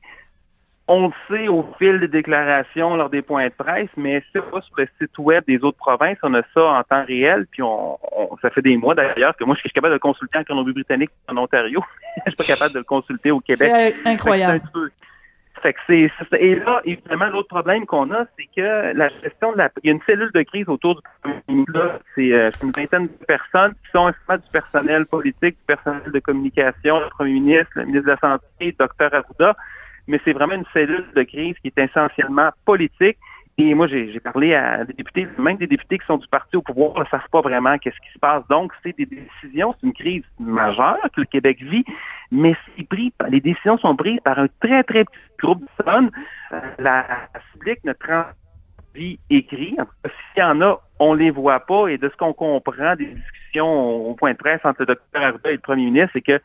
on 0.92 1.06
le 1.06 1.12
sait 1.28 1.47
au 1.47 1.64
fil 1.78 2.00
des 2.00 2.09
déclarations 2.09 2.97
lors 2.97 3.09
des 3.09 3.23
points 3.23 3.47
de 3.47 3.52
presse, 3.52 3.88
mais 3.97 4.25
c'est 4.32 4.42
pas 4.42 4.61
sur 4.61 4.75
le 4.76 4.88
site 5.00 5.16
web 5.18 5.44
des 5.47 5.59
autres 5.62 5.78
provinces. 5.78 6.18
On 6.25 6.35
a 6.35 6.42
ça 6.52 6.64
en 6.64 6.82
temps 6.82 7.04
réel, 7.04 7.47
puis 7.49 7.62
on, 7.62 7.97
ça 8.42 8.50
fait 8.50 8.61
des 8.61 8.76
mois 8.76 8.97
d'ailleurs 8.97 9.37
que 9.37 9.44
moi 9.44 9.54
je 9.54 9.61
suis 9.61 9.70
capable 9.70 9.92
de 9.92 9.94
le 9.94 10.00
consulter 10.00 10.38
en 10.38 10.44
Colombie-Britannique 10.44 11.11
en 11.28 11.37
Ontario. 11.37 11.80
je 12.26 12.32
suis 12.32 12.37
pas 12.37 12.42
capable 12.42 12.75
de 12.75 12.78
le 12.78 12.85
consulter 12.85 13.30
au 13.30 13.38
Québec. 13.38 13.70
C'est 13.73 14.11
incroyable. 14.11 14.62
Fait 15.62 15.75
que 15.75 15.78
c'est, 15.87 16.11
et 16.40 16.54
là, 16.54 16.80
évidemment, 16.85 17.26
l'autre 17.26 17.49
problème 17.49 17.85
qu'on 17.85 18.11
a, 18.12 18.25
c'est 18.37 18.49
que 18.56 18.97
la 18.97 19.11
gestion 19.23 19.52
de 19.52 19.59
la, 19.59 19.70
il 19.85 19.88
y 19.88 19.90
a 19.90 19.92
une 19.92 20.02
cellule 20.06 20.30
de 20.32 20.42
crise 20.42 20.66
autour 20.68 21.02
du 21.49 21.64
là, 21.68 22.00
c'est 22.14 22.32
euh, 22.32 22.50
une 22.62 22.73
vingtaine 22.73 23.09
de 23.09 23.25
personnes 23.26 23.75
qui 23.75 23.90
sont 23.92 24.09
du 24.09 24.50
personnel 24.52 25.04
politique, 25.04 25.56
du 25.56 25.64
personnel 25.66 26.11
de 26.11 26.18
communication, 26.18 27.00
le 27.00 27.11
premier 27.11 27.35
ministre, 27.35 27.70
le 27.75 27.85
ministre 27.85 28.06
de 28.06 28.12
la 28.12 28.16
Santé, 28.16 28.47
le 28.61 28.73
docteur 28.73 29.14
Arruda 29.14 29.54
mais 30.10 30.20
c'est 30.24 30.32
vraiment 30.32 30.54
une 30.54 30.64
cellule 30.72 31.06
de 31.14 31.22
crise 31.22 31.54
qui 31.62 31.68
est 31.68 31.78
essentiellement 31.78 32.50
politique. 32.64 33.16
Et 33.58 33.74
moi, 33.74 33.86
j'ai 33.88 34.20
parlé 34.20 34.54
à 34.54 34.84
des 34.84 34.94
députés, 34.94 35.28
même 35.36 35.58
des 35.58 35.66
députés 35.66 35.98
qui 35.98 36.06
sont 36.06 36.16
du 36.16 36.26
parti 36.28 36.56
au 36.56 36.62
pouvoir, 36.62 36.98
ne 36.98 37.04
savent 37.06 37.28
pas 37.30 37.42
vraiment 37.42 37.76
qu'est-ce 37.76 38.00
qui 38.00 38.12
se 38.14 38.18
passe. 38.18 38.42
Donc, 38.48 38.72
c'est 38.82 38.96
des 38.96 39.04
décisions, 39.04 39.74
c'est 39.78 39.86
une 39.86 39.92
crise 39.92 40.22
majeure 40.38 40.96
que 41.14 41.20
le 41.20 41.26
Québec 41.26 41.62
vit, 41.62 41.84
mais 42.30 42.56
pris, 42.88 43.12
les 43.28 43.40
décisions 43.40 43.76
sont 43.76 43.94
prises 43.96 44.20
par 44.24 44.38
un 44.38 44.46
très, 44.60 44.82
très 44.82 45.04
petit 45.04 45.18
groupe 45.38 45.60
de 45.60 45.82
personnes. 45.82 46.10
Euh, 46.52 46.60
la, 46.78 47.04
public 47.52 47.84
ne 47.84 47.92
vie 48.94 49.18
écrit. 49.28 49.76
S'il 50.04 50.42
y 50.42 50.42
en 50.42 50.60
a, 50.62 50.80
on 50.98 51.12
les 51.12 51.30
voit 51.30 51.60
pas. 51.60 51.88
Et 51.88 51.98
de 51.98 52.08
ce 52.08 52.16
qu'on 52.16 52.32
comprend 52.32 52.96
des 52.96 53.06
discussions 53.06 54.08
au 54.08 54.14
point 54.14 54.32
de 54.32 54.38
presse 54.38 54.60
entre 54.64 54.80
le 54.80 54.86
docteur 54.86 55.22
Arruda 55.22 55.50
et 55.50 55.54
le 55.54 55.58
premier 55.58 55.84
ministre, 55.84 56.10
c'est 56.14 56.22
que 56.22 56.40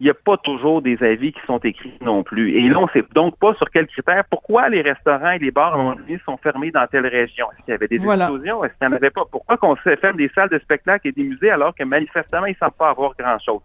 il 0.00 0.04
n'y 0.04 0.10
a 0.10 0.14
pas 0.14 0.38
toujours 0.38 0.80
des 0.80 1.02
avis 1.02 1.32
qui 1.32 1.40
sont 1.46 1.58
écrits 1.58 1.92
non 2.00 2.22
plus. 2.22 2.52
Et 2.56 2.68
là, 2.70 2.78
on 2.78 2.86
ne 2.86 2.90
sait 2.90 3.04
donc 3.14 3.38
pas 3.38 3.54
sur 3.54 3.70
quels 3.70 3.86
critères. 3.86 4.24
Pourquoi 4.30 4.70
les 4.70 4.80
restaurants 4.80 5.32
et 5.32 5.38
les 5.38 5.50
bars 5.50 5.76
sont 6.24 6.38
fermés 6.38 6.70
dans 6.70 6.86
telle 6.86 7.06
région? 7.06 7.46
Est-ce 7.52 7.64
qu'il 7.64 7.72
y 7.72 7.74
avait 7.74 7.86
des 7.86 7.96
explosions? 7.96 8.64
Est-ce 8.64 8.72
qu'il 8.78 8.88
n'y 8.88 8.94
en 8.94 8.96
avait 8.96 9.10
pas? 9.10 9.24
Pourquoi 9.30 9.58
qu'on 9.58 9.76
se 9.76 9.94
ferme 9.96 10.16
des 10.16 10.30
salles 10.34 10.48
de 10.48 10.58
spectacle 10.58 11.08
et 11.08 11.12
des 11.12 11.22
musées 11.22 11.50
alors 11.50 11.74
que 11.74 11.84
manifestement, 11.84 12.46
ils 12.46 12.52
ne 12.52 12.56
semblent 12.56 12.78
pas 12.78 12.88
avoir 12.88 13.12
grand-chose? 13.18 13.60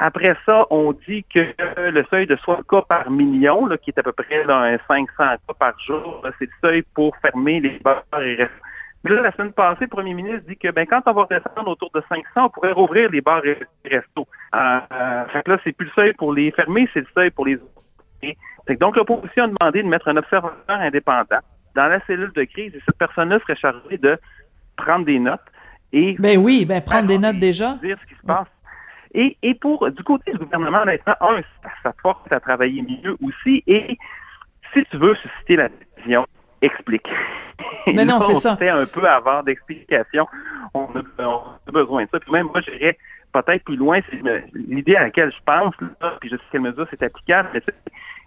Après 0.00 0.36
ça, 0.44 0.66
on 0.68 0.92
dit 0.92 1.24
que 1.32 1.46
le 1.78 2.04
seuil 2.10 2.26
de 2.26 2.36
60 2.36 2.66
cas 2.68 2.82
par 2.82 3.10
million, 3.10 3.66
qui 3.82 3.90
est 3.90 3.98
à 3.98 4.02
peu 4.02 4.12
près 4.12 4.44
là, 4.44 4.58
un 4.58 4.76
500 4.86 5.06
cas 5.16 5.38
par 5.58 5.78
jour, 5.80 6.20
c'est 6.38 6.46
le 6.46 6.68
seuil 6.68 6.82
pour 6.94 7.16
fermer 7.18 7.60
les 7.60 7.78
bars 7.78 8.04
et 8.20 8.34
restaurants 8.34 8.63
mais 9.04 9.10
là, 9.10 9.20
la 9.20 9.32
semaine 9.32 9.52
passée, 9.52 9.82
le 9.82 9.88
premier 9.88 10.14
ministre 10.14 10.46
dit 10.48 10.56
que 10.56 10.70
ben, 10.70 10.86
quand 10.86 11.02
on 11.06 11.12
va 11.12 11.26
descendre 11.30 11.68
autour 11.70 11.90
de 11.94 12.02
500, 12.08 12.24
on 12.36 12.48
pourrait 12.48 12.72
rouvrir 12.72 13.10
les 13.10 13.20
bars 13.20 13.44
et 13.44 13.58
les 13.84 13.98
restos. 13.98 14.26
Euh, 14.54 14.80
euh, 14.92 15.24
fait 15.26 15.42
que 15.42 15.50
là, 15.50 15.58
c'est 15.62 15.72
plus 15.72 15.86
le 15.86 15.92
seuil 15.94 16.12
pour 16.14 16.32
les 16.32 16.50
fermer, 16.52 16.88
c'est 16.94 17.00
le 17.00 17.06
seuil 17.14 17.30
pour 17.30 17.44
les 17.44 17.56
autres. 17.56 18.78
donc, 18.80 18.96
l'opposition 18.96 19.44
a 19.44 19.48
demandé 19.48 19.82
de 19.82 19.88
mettre 19.88 20.08
un 20.08 20.16
observateur 20.16 20.80
indépendant 20.80 21.40
dans 21.74 21.86
la 21.86 22.00
cellule 22.06 22.32
de 22.32 22.44
crise 22.44 22.74
et 22.74 22.80
cette 22.86 22.96
personne-là 22.96 23.38
serait 23.40 23.56
chargée 23.56 23.98
de 23.98 24.18
prendre 24.76 25.04
des 25.04 25.18
notes 25.18 25.40
et 25.94 26.16
ben 26.18 26.38
oui, 26.38 26.64
ben 26.64 26.82
prendre 26.82 27.06
des 27.06 27.18
notes 27.18 27.38
déjà. 27.38 27.78
Dire 27.82 27.96
ce 28.02 28.06
qui 28.12 28.20
se 28.20 28.26
passe. 28.26 28.48
Et, 29.14 29.36
et 29.42 29.54
pour 29.54 29.88
du 29.92 30.02
côté 30.02 30.32
du 30.32 30.38
gouvernement, 30.38 30.82
honnêtement, 30.82 31.14
un, 31.20 31.40
ça 31.84 31.94
force 32.02 32.20
à 32.32 32.40
travailler 32.40 32.82
mieux 32.82 33.16
aussi. 33.22 33.62
Et 33.68 33.96
si 34.72 34.84
tu 34.90 34.96
veux 34.96 35.14
susciter 35.14 35.54
la 35.54 35.68
décision, 35.68 36.26
explique. 36.64 37.08
Mais 37.86 38.04
non, 38.04 38.20
c'est 38.20 38.34
ça. 38.34 38.56
fait 38.56 38.68
un 38.68 38.86
peu 38.86 39.06
avant 39.08 39.42
d'explication. 39.42 40.26
On, 40.72 40.84
a, 40.84 41.70
besoin 41.70 42.04
de 42.04 42.08
ça. 42.10 42.20
Puis 42.20 42.32
même 42.32 42.46
moi, 42.46 42.60
j'irais 42.60 42.98
peut-être 43.32 43.64
plus 43.64 43.76
loin. 43.76 44.00
L'idée 44.54 44.96
à 44.96 45.04
laquelle 45.04 45.32
je 45.32 45.42
pense, 45.44 45.74
puis 46.20 46.30
je 46.30 46.36
sais 46.36 46.42
quelle 46.52 46.62
mesure 46.62 46.86
c'est 46.90 47.02
applicable, 47.02 47.50
mais 47.54 47.62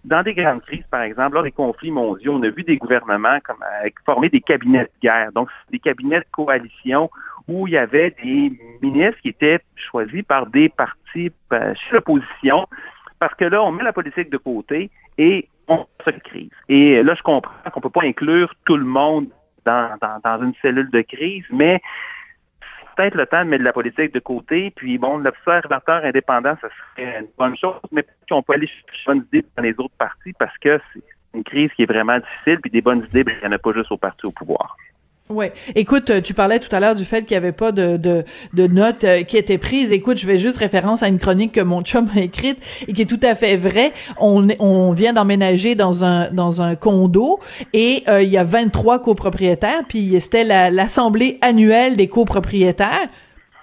dans 0.04 0.24
des 0.24 0.34
grandes 0.34 0.62
crises, 0.62 0.86
par 0.90 1.02
exemple, 1.02 1.34
lors 1.34 1.44
des 1.44 1.52
conflits 1.52 1.92
mondiaux, 1.92 2.34
on 2.34 2.44
a 2.44 2.50
vu 2.50 2.64
des 2.64 2.78
gouvernements 2.78 3.40
comme 3.44 3.58
former 4.06 4.30
des 4.30 4.42
cabinets 4.42 4.84
de 4.84 4.92
guerre, 5.02 5.32
donc 5.34 5.50
des 5.72 5.80
cabinets 5.80 6.20
de 6.20 6.26
coalition 6.32 7.10
où 7.48 7.68
il 7.68 7.74
y 7.74 7.78
avait 7.78 8.16
des 8.24 8.52
ministres 8.82 9.22
qui 9.22 9.30
étaient 9.30 9.60
choisis 9.76 10.24
par 10.24 10.48
des 10.48 10.70
partis 10.70 11.32
euh, 11.54 11.74
chez 11.76 11.94
l'opposition, 11.94 12.68
parce 13.20 13.34
que 13.36 13.46
là, 13.46 13.64
on 13.64 13.72
met 13.72 13.84
la 13.84 13.94
politique 13.94 14.30
de 14.30 14.38
côté 14.38 14.90
et 15.18 15.48
on 15.68 15.86
se 16.06 16.12
crise. 16.12 16.52
Et 16.70 17.04
là, 17.04 17.16
je 17.16 17.22
comprends 17.24 17.70
qu'on 17.72 17.82
peut 17.82 17.90
pas 17.90 18.04
inclure 18.04 18.54
tout 18.66 18.78
le 18.78 18.86
monde 18.86 19.28
dans, 19.66 19.98
dans, 20.24 20.44
une 20.44 20.54
cellule 20.62 20.90
de 20.90 21.02
crise, 21.02 21.44
mais 21.52 21.82
peut-être 22.96 23.16
le 23.16 23.26
temps 23.26 23.44
de 23.44 23.50
mettre 23.50 23.60
de 23.60 23.66
la 23.66 23.74
politique 23.74 24.14
de 24.14 24.20
côté. 24.20 24.72
Puis 24.76 24.98
bon, 24.98 25.18
l'observateur 25.18 26.04
indépendant, 26.06 26.56
ça 26.62 26.70
serait 26.96 27.20
une 27.20 27.28
bonne 27.38 27.58
chose, 27.58 27.82
mais 27.92 28.06
qu'on 28.30 28.42
peut 28.42 28.54
aller 28.54 28.68
chercher 28.68 29.12
une 29.12 29.14
bonne 29.14 29.28
idée 29.34 29.46
dans 29.56 29.64
les 29.64 29.76
autres 29.78 29.96
partis 29.98 30.34
parce 30.40 30.58
que 30.60 30.80
c'est 30.94 31.04
une 31.34 31.44
crise 31.44 31.72
qui 31.74 31.84
est 31.84 31.92
vraiment 31.92 32.18
difficile, 32.18 32.60
puis 32.62 32.72
des 32.72 32.82
bonnes 32.82 33.06
idées, 33.10 33.24
ben, 33.24 33.36
il 33.38 33.42
n'y 33.42 33.54
en 33.54 33.56
a 33.56 33.60
pas 33.60 33.74
juste 33.74 33.92
au 33.92 33.98
parti 33.98 34.26
au 34.26 34.32
pouvoir. 34.32 34.78
Ouais. 35.30 35.52
Écoute, 35.76 36.22
tu 36.22 36.34
parlais 36.34 36.60
tout 36.60 36.74
à 36.74 36.80
l'heure 36.80 36.96
du 36.96 37.04
fait 37.04 37.24
qu'il 37.24 37.36
n'y 37.36 37.44
avait 37.44 37.52
pas 37.52 37.74
de, 37.74 37.98
de, 37.98 38.24
de 38.54 38.68
notes 38.68 39.04
euh, 39.04 39.24
qui 39.24 39.36
étaient 39.36 39.58
prises. 39.58 39.92
Écoute, 39.92 40.18
je 40.18 40.26
vais 40.26 40.38
juste 40.38 40.58
référence 40.58 41.04
à 41.04 41.10
une 41.10 41.20
chronique 41.20 41.52
que 41.52 41.62
mon 41.62 41.82
chum 41.82 42.08
a 42.16 42.22
écrite 42.22 42.60
et 42.88 42.94
qui 42.94 43.02
est 43.02 43.06
tout 43.06 43.20
à 43.22 43.36
fait 43.36 43.58
vraie. 43.58 43.92
On, 44.22 44.48
on 44.60 44.92
vient 44.92 45.12
d'emménager 45.12 45.76
dans 45.76 46.06
un 46.06 46.32
dans 46.32 46.62
un 46.62 46.76
condo 46.76 47.40
et 47.74 48.04
euh, 48.08 48.22
il 48.24 48.30
y 48.30 48.38
a 48.38 48.46
23 48.46 49.00
copropriétaires, 49.02 49.82
puis 49.90 50.18
c'était 50.22 50.46
l'assemblée 50.72 51.38
annuelle 51.42 51.98
des 51.98 52.08
copropriétaires. 52.08 53.08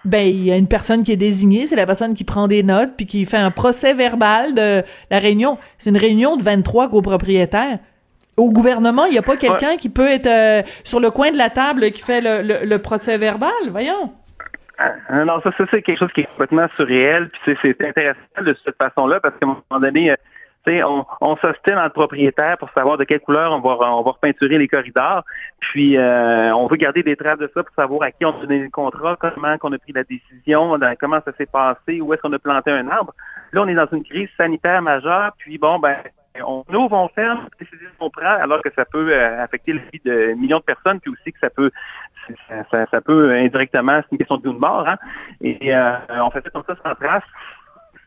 Ben, 0.05 0.29
il 0.29 0.45
y 0.45 0.53
a 0.53 0.57
une 0.57 0.69
personne 0.69 1.03
qui 1.03 1.13
est 1.13 1.17
désignée, 1.17 1.67
c'est 1.67 1.77
la 1.77 1.87
personne 1.87 2.13
qui 2.13 2.25
prend 2.25 2.47
des 2.47 2.63
notes 2.63 2.91
puis 2.95 3.07
qui 3.07 3.25
fait 3.25 3.39
un 3.39 3.51
procès 3.51 3.95
verbal 3.95 4.53
de 4.55 4.83
la 5.11 5.19
réunion. 5.19 5.57
C'est 5.79 5.89
une 5.89 5.97
réunion 5.97 6.37
de 6.37 6.43
23 6.43 6.91
copropriétaires 6.91 7.79
au 8.37 8.51
gouvernement, 8.51 9.05
il 9.07 9.13
n'y 9.13 9.19
a 9.19 9.23
pas 9.23 9.37
quelqu'un 9.37 9.77
qui 9.77 9.89
peut 9.89 10.09
être 10.09 10.27
euh, 10.27 10.63
sur 10.83 11.01
le 11.01 11.11
coin 11.11 11.31
de 11.31 11.39
la 11.39 11.51
table 11.51 11.91
qui 11.91 12.03
fait 12.03 12.21
le, 12.21 12.65
le, 12.65 12.79
procès 12.79 13.19
verbal, 13.19 13.53
voyons. 13.71 14.13
Ah, 14.79 15.25
non, 15.25 15.41
ça, 15.43 15.51
c'est 15.71 15.83
quelque 15.83 15.99
chose 15.99 16.13
qui 16.13 16.23
est 16.23 16.27
complètement 16.27 16.67
surréel, 16.77 17.31
puis 17.31 17.57
c'est 17.63 17.81
intéressant 17.81 18.19
de 18.41 18.57
cette 18.65 18.77
façon-là, 18.77 19.21
parce 19.21 19.35
qu'à 19.39 19.47
un 19.47 19.57
moment 19.71 19.81
donné, 19.81 20.11
euh, 20.11 20.17
on, 20.67 21.05
on 21.21 21.37
s'ostine 21.37 21.77
entre 21.77 21.93
propriétaires 21.93 22.59
pour 22.59 22.71
savoir 22.71 22.97
de 22.97 23.05
quelle 23.05 23.21
couleur 23.21 23.53
on 23.53 23.61
va, 23.61 23.77
on 23.93 24.03
va 24.03 24.11
repeinturer 24.13 24.59
les 24.59 24.67
corridors. 24.67 25.23
Puis 25.61 25.97
euh, 25.97 26.55
on 26.55 26.67
veut 26.67 26.77
garder 26.77 27.03
des 27.03 27.17
traces 27.17 27.39
de 27.39 27.51
ça 27.55 27.63
pour 27.63 27.75
savoir 27.75 28.03
à 28.03 28.11
qui 28.11 28.25
on 28.25 28.31
a 28.31 28.41
donné 28.41 28.61
le 28.61 28.71
contrat, 28.71 29.17
comment 29.21 29.59
qu'on 29.59 29.73
a 29.73 29.79
pris 29.79 29.93
la 29.93 30.05
décision, 30.05 30.79
comment 30.99 31.21
ça 31.25 31.33
s'est 31.37 31.47
passé, 31.47 32.01
où 32.01 32.13
est-ce 32.13 32.23
qu'on 32.23 32.33
a 32.33 32.39
planté 32.39 32.71
un 32.71 32.89
arbre. 32.89 33.13
Là, 33.53 33.63
on 33.63 33.69
est 33.69 33.75
dans 33.75 33.89
une 33.93 34.05
crise 34.05 34.29
sanitaire 34.37 34.83
majeure, 34.83 35.33
puis 35.39 35.59
bon, 35.59 35.79
ben 35.79 35.97
on 36.43 36.65
ouvre, 36.75 36.97
on 36.97 37.09
ferme, 37.09 37.49
décision 37.59 37.89
qu'on 37.99 38.11
prend, 38.11 38.27
alors 38.27 38.63
que 38.63 38.71
ça 38.75 38.85
peut 38.85 39.13
euh, 39.13 39.43
affecter 39.43 39.73
la 39.75 39.83
vie 39.93 40.01
de 40.05 40.35
millions 40.35 40.59
de 40.59 40.65
personnes, 40.65 41.01
puis 41.01 41.11
aussi 41.11 41.33
que 41.33 41.39
ça 41.39 41.51
peut 41.51 41.71
ça, 42.71 42.87
ça, 42.91 43.01
peut 43.03 43.35
indirectement, 43.35 44.01
c'est 44.03 44.13
une 44.13 44.19
question 44.19 44.39
de 44.39 44.43
vie 44.43 44.49
ou 44.49 44.55
de 44.55 44.59
mort, 44.59 44.89
hein? 44.89 44.97
Et 45.43 45.75
euh, 45.75 45.97
on 46.09 46.31
fait 46.31 46.43
ça 46.43 46.51
comme 46.51 46.65
ça 46.67 46.75
sans 46.83 46.95
trace. 46.95 47.23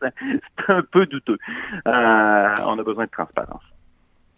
C'est 0.00 0.70
un 0.72 0.82
peu 0.82 1.06
douteux. 1.06 1.38
Euh, 1.86 2.54
on 2.64 2.78
a 2.78 2.82
besoin 2.84 3.06
de 3.06 3.10
transparence 3.10 3.62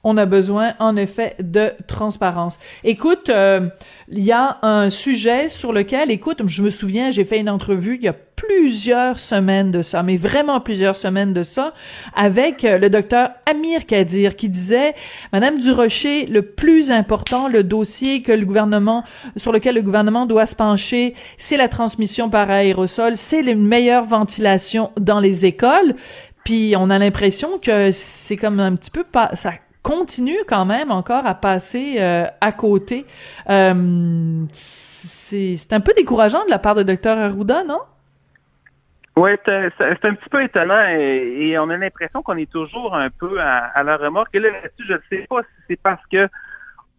on 0.03 0.17
a 0.17 0.27
besoin 0.27 0.75
en 0.79 0.97
effet 0.97 1.37
de 1.41 1.73
transparence. 1.87 2.59
Écoute, 2.85 3.29
euh, 3.29 3.69
il 4.09 4.25
y 4.25 4.33
a 4.33 4.59
un 4.63 4.89
sujet 4.89 5.49
sur 5.49 5.73
lequel, 5.73 6.11
écoute, 6.11 6.41
je 6.47 6.63
me 6.63 6.71
souviens, 6.71 7.11
j'ai 7.11 7.25
fait 7.25 7.39
une 7.39 7.51
entrevue 7.51 7.97
il 7.97 8.05
y 8.05 8.09
a 8.09 8.15
plusieurs 8.15 9.19
semaines 9.19 9.71
de 9.71 9.83
ça, 9.83 10.03
mais 10.03 10.17
vraiment 10.17 10.61
plusieurs 10.61 10.97
semaines 10.97 11.35
de 11.35 11.43
ça, 11.43 11.75
avec 12.17 12.65
euh, 12.65 12.79
le 12.79 12.89
docteur 12.89 13.33
Amir 13.45 13.85
Kadir 13.85 14.37
qui 14.37 14.49
disait, 14.49 14.95
Madame 15.35 15.59
Durocher, 15.59 16.25
le 16.25 16.43
plus 16.43 16.91
important, 16.91 17.49
le 17.49 17.63
dossier 17.63 18.23
que 18.23 18.33
le 18.33 18.47
gouvernement, 18.47 19.05
sur 19.37 19.53
lequel 19.53 19.75
le 19.75 19.83
gouvernement 19.83 20.25
doit 20.25 20.47
se 20.47 20.57
pencher, 20.57 21.15
c'est 21.37 21.59
la 21.59 21.69
transmission 21.69 22.31
par 22.31 22.51
aérosol, 22.51 23.19
c'est 23.19 23.41
une 23.41 23.67
meilleure 23.67 24.05
ventilation 24.05 24.93
dans 24.99 25.21
les 25.21 25.45
écoles. 25.45 25.95
Puis 26.43 26.75
on 26.79 26.89
a 26.89 26.99
l'impression 26.99 27.59
que 27.59 27.91
c'est 27.93 28.37
comme 28.37 28.61
un 28.61 28.75
petit 28.75 28.91
peu 28.91 29.05
pas 29.05 29.31
ça 29.35 29.53
continue 29.83 30.39
quand 30.47 30.65
même 30.65 30.91
encore 30.91 31.27
à 31.27 31.35
passer 31.35 31.97
euh, 31.99 32.27
à 32.41 32.53
côté. 32.53 33.07
Euh, 33.49 34.45
c'est 34.53 35.73
un 35.73 35.81
peu 35.81 35.93
décourageant 35.97 36.45
de 36.45 36.51
la 36.51 36.59
part 36.59 36.75
de 36.75 36.83
Dr 36.83 37.11
Arruda, 37.11 37.65
non? 37.65 37.81
Oui, 39.17 39.33
c'est 39.45 39.73
un 40.05 40.15
petit 40.15 40.29
peu 40.31 40.43
étonnant 40.43 40.83
et, 40.89 41.59
on 41.59 41.69
a 41.69 41.77
l'impression 41.77 42.23
qu'on 42.23 42.37
est 42.37 42.51
toujours 42.51 42.95
un 42.95 43.11
peu 43.11 43.41
à, 43.41 43.67
à 43.67 43.83
la 43.83 43.97
remorque. 43.97 44.35
Et 44.35 44.39
là, 44.39 44.49
je 44.79 44.93
ne 44.93 44.99
sais 45.11 45.27
pas 45.29 45.43
si 45.43 45.49
c'est 45.69 45.81
parce 45.81 46.05
que 46.11 46.29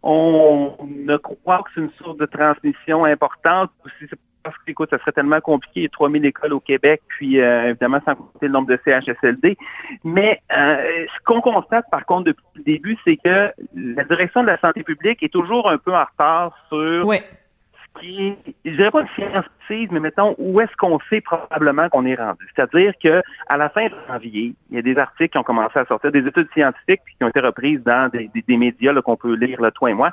on 0.02 0.76
ne 0.88 1.16
croit 1.16 1.62
que 1.62 1.70
c'est 1.74 1.80
une 1.80 1.90
source 1.92 2.16
de 2.16 2.26
transmission 2.26 3.04
importante 3.04 3.70
ou 3.84 3.88
si 3.98 4.06
c'est 4.10 4.18
parce 4.42 4.56
que, 4.58 4.70
écoute, 4.70 4.90
ça 4.90 4.98
serait 4.98 5.12
tellement 5.12 5.40
compliqué. 5.40 5.80
Il 5.80 5.82
y 5.82 5.86
a 5.86 5.90
3000 5.90 6.24
écoles 6.24 6.52
au 6.52 6.60
Québec, 6.60 7.02
puis 7.08 7.40
euh, 7.40 7.70
évidemment, 7.70 8.00
sans 8.04 8.14
compter 8.14 8.46
le 8.46 8.52
nombre 8.52 8.68
de 8.68 8.78
CHSLD. 8.84 9.56
Mais 10.04 10.40
euh, 10.56 11.06
ce 11.14 11.24
qu'on 11.24 11.40
constate, 11.40 11.86
par 11.90 12.04
contre, 12.06 12.24
depuis 12.24 12.44
le 12.56 12.62
début, 12.62 12.98
c'est 13.04 13.16
que 13.16 13.52
la 13.74 14.04
direction 14.04 14.42
de 14.42 14.48
la 14.48 14.58
santé 14.58 14.82
publique 14.82 15.22
est 15.22 15.32
toujours 15.32 15.70
un 15.70 15.78
peu 15.78 15.94
en 15.94 16.04
retard 16.04 16.56
sur 16.68 17.12
ce 17.12 18.00
qui, 18.00 18.34
je 18.64 18.70
dirais 18.70 18.90
pas 18.90 19.02
une 19.02 19.08
science 19.08 19.44
précise, 19.66 19.88
mais 19.90 20.00
mettons, 20.00 20.34
où 20.38 20.60
est-ce 20.60 20.74
qu'on 20.76 20.98
sait 21.10 21.20
probablement 21.20 21.88
qu'on 21.88 22.06
est 22.06 22.14
rendu. 22.14 22.46
C'est-à-dire 22.54 22.94
que 23.02 23.22
à 23.48 23.56
la 23.56 23.68
fin 23.68 23.86
de 23.86 23.94
janvier, 24.08 24.54
il 24.70 24.76
y 24.76 24.78
a 24.78 24.82
des 24.82 24.96
articles 24.96 25.30
qui 25.30 25.38
ont 25.38 25.42
commencé 25.42 25.78
à 25.78 25.84
sortir, 25.84 26.10
des 26.10 26.26
études 26.26 26.48
scientifiques 26.52 27.02
qui 27.18 27.24
ont 27.24 27.28
été 27.28 27.40
reprises 27.40 27.82
dans 27.82 28.08
des, 28.10 28.30
des, 28.34 28.56
médias 28.56 28.94
qu'on 29.02 29.16
peut 29.16 29.34
lire, 29.34 29.60
là, 29.60 29.70
toi 29.70 29.90
et 29.90 29.94
moi, 29.94 30.10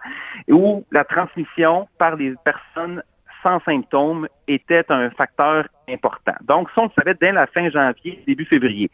où 0.49 0.83
la 0.91 1.03
transmission 1.03 1.87
par 1.97 2.15
les 2.15 2.33
personnes 2.43 3.01
sans 3.43 3.59
symptômes 3.61 4.27
était 4.47 4.85
un 4.89 5.09
facteur 5.11 5.67
important. 5.87 6.35
Donc, 6.41 6.69
ça, 6.75 6.81
on 6.81 6.85
le 6.85 6.91
savait 6.95 7.15
dès 7.19 7.31
la 7.31 7.47
fin 7.47 7.69
janvier, 7.69 8.23
début 8.27 8.45
février. 8.45 8.89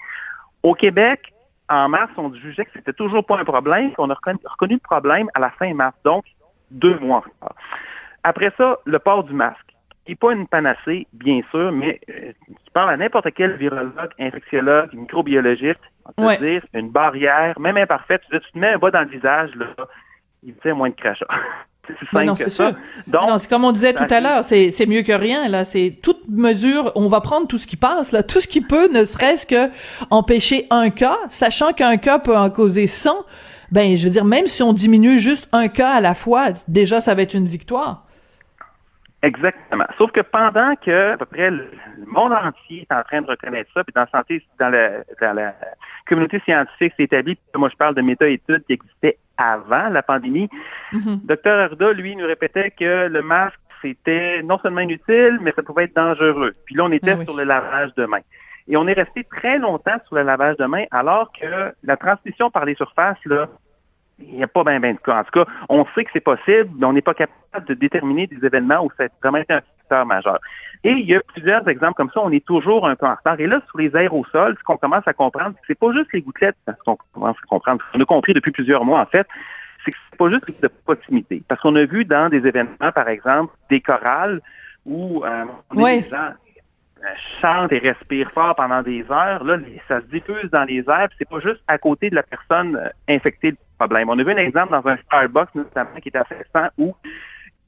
Au 0.64 0.74
Québec, 0.74 1.34
en 1.70 1.90
mars, 1.90 2.12
on 2.18 2.34
jugeait 2.34 2.66
que 2.66 2.72
c'était 2.74 2.94
toujours 2.94 3.26
pas 3.26 3.40
un 3.40 3.46
problème, 3.46 3.94
qu'on 3.94 4.10
a 4.10 4.14
reconnu, 4.14 4.76
le 4.76 4.80
problème 4.80 5.30
à 5.34 5.40
la 5.40 5.50
fin 5.52 5.74
mars, 5.74 5.96
donc 6.04 6.26
deux 6.72 6.98
mois. 7.00 7.24
Après 8.24 8.52
ça, 8.58 8.78
le 8.86 9.00
port 9.00 9.24
du 9.24 9.34
masque, 9.34 9.60
qui 10.06 10.12
n'est 10.12 10.16
pas 10.16 10.34
une 10.34 10.48
panacée, 10.48 11.08
bien 11.14 11.42
sûr, 11.50 11.72
mais 11.72 12.00
euh, 12.10 12.32
tu 12.48 12.72
parles 12.74 12.92
à 12.92 12.98
n'importe 12.98 13.32
quel 13.34 13.56
virologue, 13.56 14.12
infectiologue, 14.20 14.94
microbiologiste, 14.94 15.80
on 16.18 16.36
dire, 16.38 16.64
une 16.74 16.90
barrière, 16.90 17.60
même 17.60 17.78
imparfaite, 17.78 18.22
tu, 18.32 18.40
te 18.40 18.58
mets 18.58 18.74
un 18.74 18.78
bas 18.78 18.92
dans 18.92 19.02
le 19.02 19.08
visage, 19.08 19.56
là, 19.56 19.68
il 20.44 20.54
fait 20.62 20.74
moins 20.74 20.90
de 20.90 20.96
non, 22.14 22.36
c'est 22.36 22.50
sûr. 22.50 22.74
non, 23.08 23.38
c'est 23.38 23.50
comme 23.50 23.66
on 23.66 23.72
disait 23.72 23.94
tout 23.94 24.08
à 24.10 24.20
l'heure, 24.20 24.44
c'est, 24.44 24.72
c'est 24.72 24.86
mieux 24.86 25.02
que 25.02 25.12
rien, 25.12 25.48
là. 25.48 25.66
C'est 25.66 26.00
toute 26.02 26.28
mesure, 26.28 26.92
on 26.96 27.08
va 27.08 27.22
prendre 27.22 27.48
tout 27.48 27.58
ce 27.58 27.68
qui 27.68 27.78
passe, 27.78 28.12
là, 28.12 28.24
tout 28.24 28.40
ce 28.40 28.48
qui 28.48 28.62
peut, 28.62 28.88
ne 28.92 29.06
serait-ce 29.06 29.46
que 29.46 29.70
empêcher 30.10 30.68
un 30.70 30.90
cas, 30.90 31.18
sachant 31.30 31.74
qu'un 31.74 31.98
cas 31.98 32.20
peut 32.20 32.38
en 32.38 32.50
causer 32.50 32.88
100. 32.88 33.26
Ben, 33.72 33.96
je 33.96 34.06
veux 34.06 34.12
dire, 34.12 34.26
même 34.26 34.46
si 34.46 34.64
on 34.64 34.74
diminue 34.74 35.20
juste 35.20 35.50
un 35.52 35.68
cas 35.68 35.94
à 35.94 36.02
la 36.02 36.14
fois, 36.14 36.50
déjà, 36.68 37.02
ça 37.02 37.16
va 37.16 37.24
être 37.24 37.34
une 37.34 37.48
victoire. 37.48 38.06
Exactement. 39.26 39.86
Sauf 39.98 40.12
que 40.12 40.22
pendant 40.22 40.76
que 40.76 41.14
à 41.14 41.18
peu 41.18 41.26
près 41.26 41.50
le 41.50 41.68
monde 42.06 42.32
entier 42.32 42.86
est 42.88 42.94
en 42.94 43.02
train 43.02 43.22
de 43.22 43.28
reconnaître 43.28 43.72
ça, 43.74 43.84
puis 43.84 43.92
dans 43.96 44.02
la 44.02 44.10
santé, 44.12 44.46
dans 44.60 44.70
la, 44.70 44.90
dans 45.20 45.34
la 45.34 45.56
communauté 46.06 46.40
scientifique 46.46 46.94
s'est 46.98 47.04
établi, 47.04 47.38
moi 47.56 47.70
je 47.70 47.76
parle 47.76 47.96
de 47.96 48.02
méta-études 48.02 48.64
qui 48.66 48.74
existaient 48.74 49.18
avant 49.38 49.90
la 49.90 50.02
pandémie, 50.02 50.50
mm 50.94 51.18
Dr 51.24 51.52
Arda, 51.52 51.92
lui, 51.94 52.16
nous 52.16 52.26
répétait 52.26 52.72
que 52.72 53.08
le 53.08 53.22
masque, 53.22 53.60
c'était 53.82 54.42
non 54.44 54.58
seulement 54.60 54.82
inutile, 54.82 55.40
mais 55.42 55.52
ça 55.56 55.62
pouvait 55.62 55.84
être 55.86 55.96
dangereux. 55.96 56.56
Puis 56.66 56.76
là, 56.76 56.86
on 56.86 56.92
était 56.92 57.18
ah 57.20 57.24
sur 57.24 57.36
le 57.36 57.44
lavage 57.44 57.94
de 57.96 58.06
mains. 58.06 58.22
Et 58.68 58.78
on 58.78 58.88
est 58.88 58.94
resté 58.94 59.24
très 59.24 59.60
longtemps 59.60 59.98
sur 60.08 60.16
le 60.16 60.24
lavage 60.24 60.58
de 60.58 60.66
mains, 60.66 60.86
alors 60.92 61.32
que 61.40 61.74
la 61.84 61.98
transmission 61.98 62.50
par 62.50 62.66
les 62.66 62.76
surfaces, 62.76 63.24
là, 63.26 63.48
il 64.20 64.36
n'y 64.36 64.44
a 64.44 64.48
pas 64.48 64.64
bien 64.64 64.80
ben 64.80 64.96
de 64.96 65.00
cas. 65.00 65.20
En 65.20 65.24
tout 65.24 65.44
cas, 65.44 65.52
on 65.70 65.86
sait 65.94 66.06
que 66.06 66.12
c'est 66.14 66.22
possible, 66.22 66.70
mais 66.78 66.86
on 66.86 66.94
n'est 66.94 67.02
pas 67.02 67.14
capable 67.14 67.68
de 67.68 67.74
déterminer 67.74 68.28
des 68.28 68.44
événements 68.46 68.84
où 68.84 68.90
ça 68.98 69.04
a 69.04 69.08
vraiment 69.22 69.40
été 69.40 69.54
un 69.54 69.62
facteur 69.96 70.06
majeur. 70.06 70.40
Et 70.84 70.92
il 70.92 71.06
y 71.06 71.16
a 71.16 71.22
plusieurs 71.22 71.68
exemples 71.68 71.96
comme 71.96 72.12
ça, 72.14 72.22
on 72.24 72.32
est 72.32 72.46
toujours 72.46 72.88
un 72.88 72.96
peu 72.96 73.06
en 73.06 73.16
retard. 73.16 73.40
Et 73.40 73.48
là, 73.48 73.60
sur 73.68 73.80
les 73.80 73.96
aérosols, 73.96 74.56
ce 74.58 74.64
qu'on 74.64 74.78
commence 74.78 75.08
à 75.08 75.14
comprendre, 75.14 75.56
c'est 75.68 75.78
pas 75.78 75.92
juste 75.94 76.12
les 76.14 76.22
gouttelettes, 76.22 76.58
ce 76.68 76.74
qu'on 76.86 76.98
commence 77.14 77.38
à 77.42 77.48
comprendre, 77.48 77.82
ce 77.88 77.98
qu'on 77.98 78.04
a 78.04 78.06
compris 78.06 78.34
depuis 78.34 78.52
plusieurs 78.52 78.86
mois, 78.86 79.02
en 79.02 79.06
fait, 79.06 79.28
c'est 79.84 79.92
que 79.92 79.98
c'est 80.12 80.18
pas 80.18 80.30
juste 80.30 80.62
de 80.62 80.70
proximité. 80.86 81.42
Parce 81.48 81.62
qu'on 81.62 81.76
a 81.76 81.86
vu 81.86 82.06
dans 82.06 82.30
des 82.30 82.46
événements, 82.46 82.92
par 82.94 83.08
exemple, 83.08 83.54
des 83.70 83.82
chorales 83.82 84.42
où 84.86 85.24
euh, 85.26 85.46
les 85.76 86.04
gens 86.04 86.34
euh, 87.04 87.08
chantent 87.42 87.72
et 87.72 87.80
respirent 87.80 88.32
fort 88.32 88.56
pendant 88.56 88.84
des 88.84 89.04
heures, 89.10 89.44
là, 89.44 89.58
ça 89.88 90.02
se 90.02 90.06
diffuse 90.06 90.50
dans 90.52 90.66
les 90.66 90.84
airs, 90.88 91.10
c'est 91.18 91.28
pas 91.28 91.40
juste 91.40 91.62
à 91.68 91.80
côté 91.80 92.12
de 92.12 92.16
la 92.16 92.24
personne 92.24 92.76
euh, 92.76 92.90
infectée 93.10 93.52
le 93.52 93.58
problème. 93.80 94.10
On 94.10 94.20
a 94.20 94.24
vu 94.24 94.32
un 94.32 94.38
exemple 94.38 94.72
dans 94.72 94.88
un 94.88 94.98
Starbucks, 94.98 95.56
notamment, 95.56 96.00
qui 96.00 96.10
était 96.10 96.20
assez 96.20 96.36
récent, 96.36 96.70
où 96.78 96.96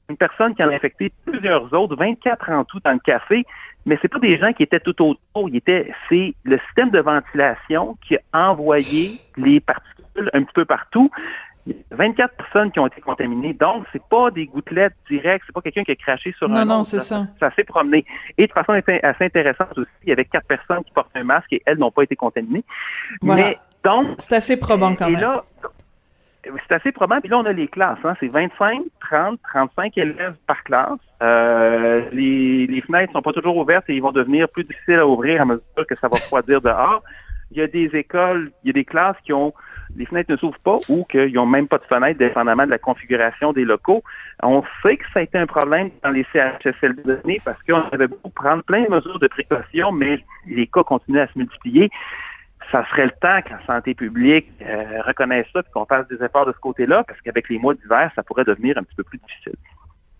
une 0.08 0.16
personne 0.16 0.54
qui 0.54 0.62
en 0.62 0.70
a 0.70 0.74
infecté 0.74 1.12
plusieurs 1.26 1.72
autres, 1.72 1.96
24 1.96 2.50
en 2.50 2.64
tout 2.64 2.80
dans 2.84 2.92
le 2.92 2.98
café, 2.98 3.44
mais 3.84 3.98
c'est 4.00 4.08
pas 4.08 4.18
des 4.18 4.38
gens 4.38 4.52
qui 4.52 4.62
étaient 4.62 4.80
tout 4.80 5.00
autour, 5.02 5.50
c'est 6.08 6.34
le 6.44 6.58
système 6.66 6.90
de 6.90 7.00
ventilation 7.00 7.96
qui 8.06 8.16
a 8.32 8.50
envoyé 8.50 9.20
les 9.36 9.60
particules 9.60 10.30
un 10.32 10.42
petit 10.42 10.54
peu 10.54 10.64
partout. 10.64 11.10
24 11.90 12.34
personnes 12.34 12.72
qui 12.72 12.80
ont 12.80 12.86
été 12.86 13.02
contaminées. 13.02 13.52
Donc, 13.52 13.84
c'est 13.92 14.02
pas 14.02 14.30
des 14.30 14.46
gouttelettes 14.46 14.94
directes, 15.10 15.44
c'est 15.46 15.52
pas 15.52 15.60
quelqu'un 15.60 15.84
qui 15.84 15.90
a 15.90 15.96
craché 15.96 16.32
sur 16.38 16.50
un 16.50 16.64
Non, 16.64 16.76
non, 16.76 16.84
c'est 16.84 17.00
ça. 17.00 17.26
Ça, 17.38 17.50
s'est 17.54 17.64
promené. 17.64 18.06
Et 18.38 18.46
de 18.46 18.52
façon 18.52 18.72
assez 18.72 19.24
intéressante 19.24 19.76
aussi, 19.76 19.90
il 20.04 20.08
y 20.08 20.12
avait 20.12 20.24
quatre 20.24 20.46
personnes 20.46 20.82
qui 20.84 20.92
portent 20.92 21.14
un 21.14 21.24
masque 21.24 21.52
et 21.52 21.62
elles 21.66 21.76
n'ont 21.76 21.90
pas 21.90 22.04
été 22.04 22.16
contaminées. 22.16 22.64
Mais 23.20 23.58
donc... 23.84 24.14
C'est 24.16 24.36
assez 24.36 24.58
probant 24.58 24.94
quand 24.94 25.10
même. 25.10 25.20
Là, 25.20 25.44
c'est 26.66 26.74
assez 26.74 26.92
probant. 26.92 27.20
Puis 27.20 27.28
là, 27.28 27.38
on 27.38 27.44
a 27.46 27.52
les 27.52 27.68
classes. 27.68 27.98
Hein. 28.04 28.14
C'est 28.20 28.28
25, 28.28 28.82
30, 29.00 29.38
35 29.50 29.98
élèves 29.98 30.34
par 30.46 30.62
classe. 30.64 30.98
Euh, 31.22 32.02
les, 32.12 32.66
les 32.66 32.80
fenêtres 32.80 33.12
sont 33.12 33.22
pas 33.22 33.32
toujours 33.32 33.56
ouvertes 33.56 33.88
et 33.88 33.94
ils 33.94 34.02
vont 34.02 34.12
devenir 34.12 34.48
plus 34.48 34.64
difficiles 34.64 34.98
à 35.00 35.06
ouvrir 35.06 35.42
à 35.42 35.44
mesure 35.44 35.86
que 35.88 35.96
ça 36.00 36.08
va 36.08 36.16
refroidir 36.16 36.60
dehors. 36.60 37.02
Il 37.50 37.58
y 37.58 37.62
a 37.62 37.66
des 37.66 37.90
écoles, 37.94 38.52
il 38.62 38.68
y 38.68 38.70
a 38.70 38.72
des 38.74 38.84
classes 38.84 39.16
qui 39.24 39.32
ont 39.32 39.52
les 39.96 40.06
fenêtres 40.06 40.30
ne 40.30 40.36
s'ouvrent 40.36 40.58
pas 40.60 40.78
ou 40.88 41.04
qu'ils 41.04 41.32
n'ont 41.32 41.46
même 41.46 41.68
pas 41.68 41.78
de 41.78 41.84
fenêtres, 41.84 42.18
dépendamment 42.18 42.66
de 42.66 42.70
la 42.70 42.78
configuration 42.78 43.52
des 43.52 43.64
locaux. 43.64 44.02
On 44.42 44.62
sait 44.82 44.96
que 44.96 45.04
ça 45.12 45.20
a 45.20 45.22
été 45.22 45.38
un 45.38 45.46
problème 45.46 45.90
dans 46.02 46.10
les 46.10 46.26
CHSLD 46.32 47.40
parce 47.44 47.62
qu'on 47.62 47.88
avait 47.92 48.08
beau 48.08 48.30
prendre 48.34 48.62
plein 48.62 48.84
de 48.84 48.90
mesures 48.90 49.18
de 49.18 49.28
précaution, 49.28 49.92
mais 49.92 50.24
les 50.46 50.66
cas 50.66 50.82
continuent 50.82 51.20
à 51.20 51.26
se 51.26 51.38
multiplier. 51.38 51.90
Ça 52.70 52.84
serait 52.90 53.06
le 53.06 53.12
temps 53.12 53.40
que 53.42 53.50
la 53.50 53.66
santé 53.66 53.94
publique 53.94 54.50
euh, 54.60 55.00
reconnaisse 55.06 55.46
ça 55.52 55.60
et 55.60 55.72
qu'on 55.72 55.86
fasse 55.86 56.06
des 56.08 56.22
efforts 56.22 56.46
de 56.46 56.52
ce 56.52 56.58
côté-là, 56.58 57.04
parce 57.04 57.20
qu'avec 57.22 57.48
les 57.48 57.58
mois 57.58 57.74
d'hiver, 57.74 58.10
ça 58.14 58.22
pourrait 58.22 58.44
devenir 58.44 58.76
un 58.76 58.82
petit 58.82 58.96
peu 58.96 59.04
plus 59.04 59.18
difficile. 59.18 59.54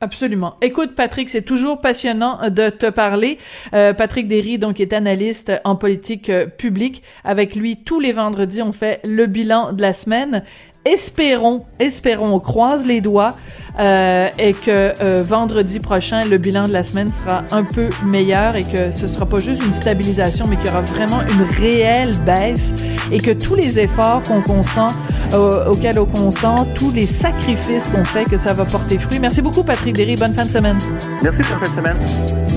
Absolument. 0.01 0.57
Écoute, 0.63 0.95
Patrick, 0.95 1.29
c'est 1.29 1.43
toujours 1.43 1.81
passionnant 1.81 2.51
de 2.51 2.71
te 2.71 2.89
parler. 2.89 3.39
Euh, 3.75 3.93
Patrick 3.93 4.29
Derry, 4.29 4.57
donc, 4.57 4.79
est 4.79 4.93
analyste 4.93 5.53
en 5.65 5.75
politique 5.75 6.31
euh, 6.31 6.47
publique. 6.47 7.03
Avec 7.25 7.57
lui, 7.57 7.83
tous 7.83 7.99
les 7.99 8.13
vendredis, 8.13 8.63
on 8.63 8.71
fait 8.71 9.01
le 9.03 9.27
bilan 9.27 9.73
de 9.73 9.83
la 9.83 9.93
semaine 9.93 10.45
espérons, 10.93 11.65
espérons, 11.79 12.35
on 12.35 12.41
croise 12.41 12.87
les 12.87 13.01
doigts 13.01 13.35
euh, 13.79 14.29
et 14.39 14.55
que 14.55 14.93
euh, 15.01 15.23
vendredi 15.27 15.79
prochain, 15.79 16.25
le 16.25 16.39
bilan 16.39 16.65
de 16.65 16.73
la 16.73 16.83
semaine 16.83 17.11
sera 17.13 17.45
un 17.53 17.63
peu 17.63 17.89
meilleur 18.05 18.57
et 18.57 18.65
que 18.65 18.91
ce 18.91 19.07
sera 19.07 19.27
pas 19.27 19.39
juste 19.39 19.65
une 19.65 19.75
stabilisation, 19.75 20.47
mais 20.49 20.57
qu'il 20.57 20.67
y 20.67 20.71
aura 20.71 20.81
vraiment 20.81 21.21
une 21.23 21.45
réelle 21.61 22.17
baisse 22.27 22.75
et 23.13 23.19
que 23.19 23.31
tous 23.31 23.55
les 23.55 23.79
efforts 23.79 24.23
qu'on 24.23 24.43
consent, 24.43 24.89
euh, 25.33 25.67
auxquels 25.67 25.99
on 25.99 26.07
consent, 26.07 26.67
tous 26.75 26.93
les 26.93 27.07
sacrifices 27.07 27.89
qu'on 27.89 28.05
fait, 28.05 28.25
que 28.25 28.37
ça 28.37 28.53
va 28.53 28.65
porter 28.65 28.99
fruit. 28.99 29.21
Merci 29.21 29.43
beaucoup, 29.43 29.63
Patrick 29.63 29.95
Derry. 29.95 30.17
Bonne 30.17 30.35
fin 30.35 30.45
de 30.45 30.51
semaine. 30.51 30.79
Merci, 31.23 31.39
bonne 31.39 31.65
fin 31.65 31.71
de 31.71 31.87
semaine. 31.87 32.48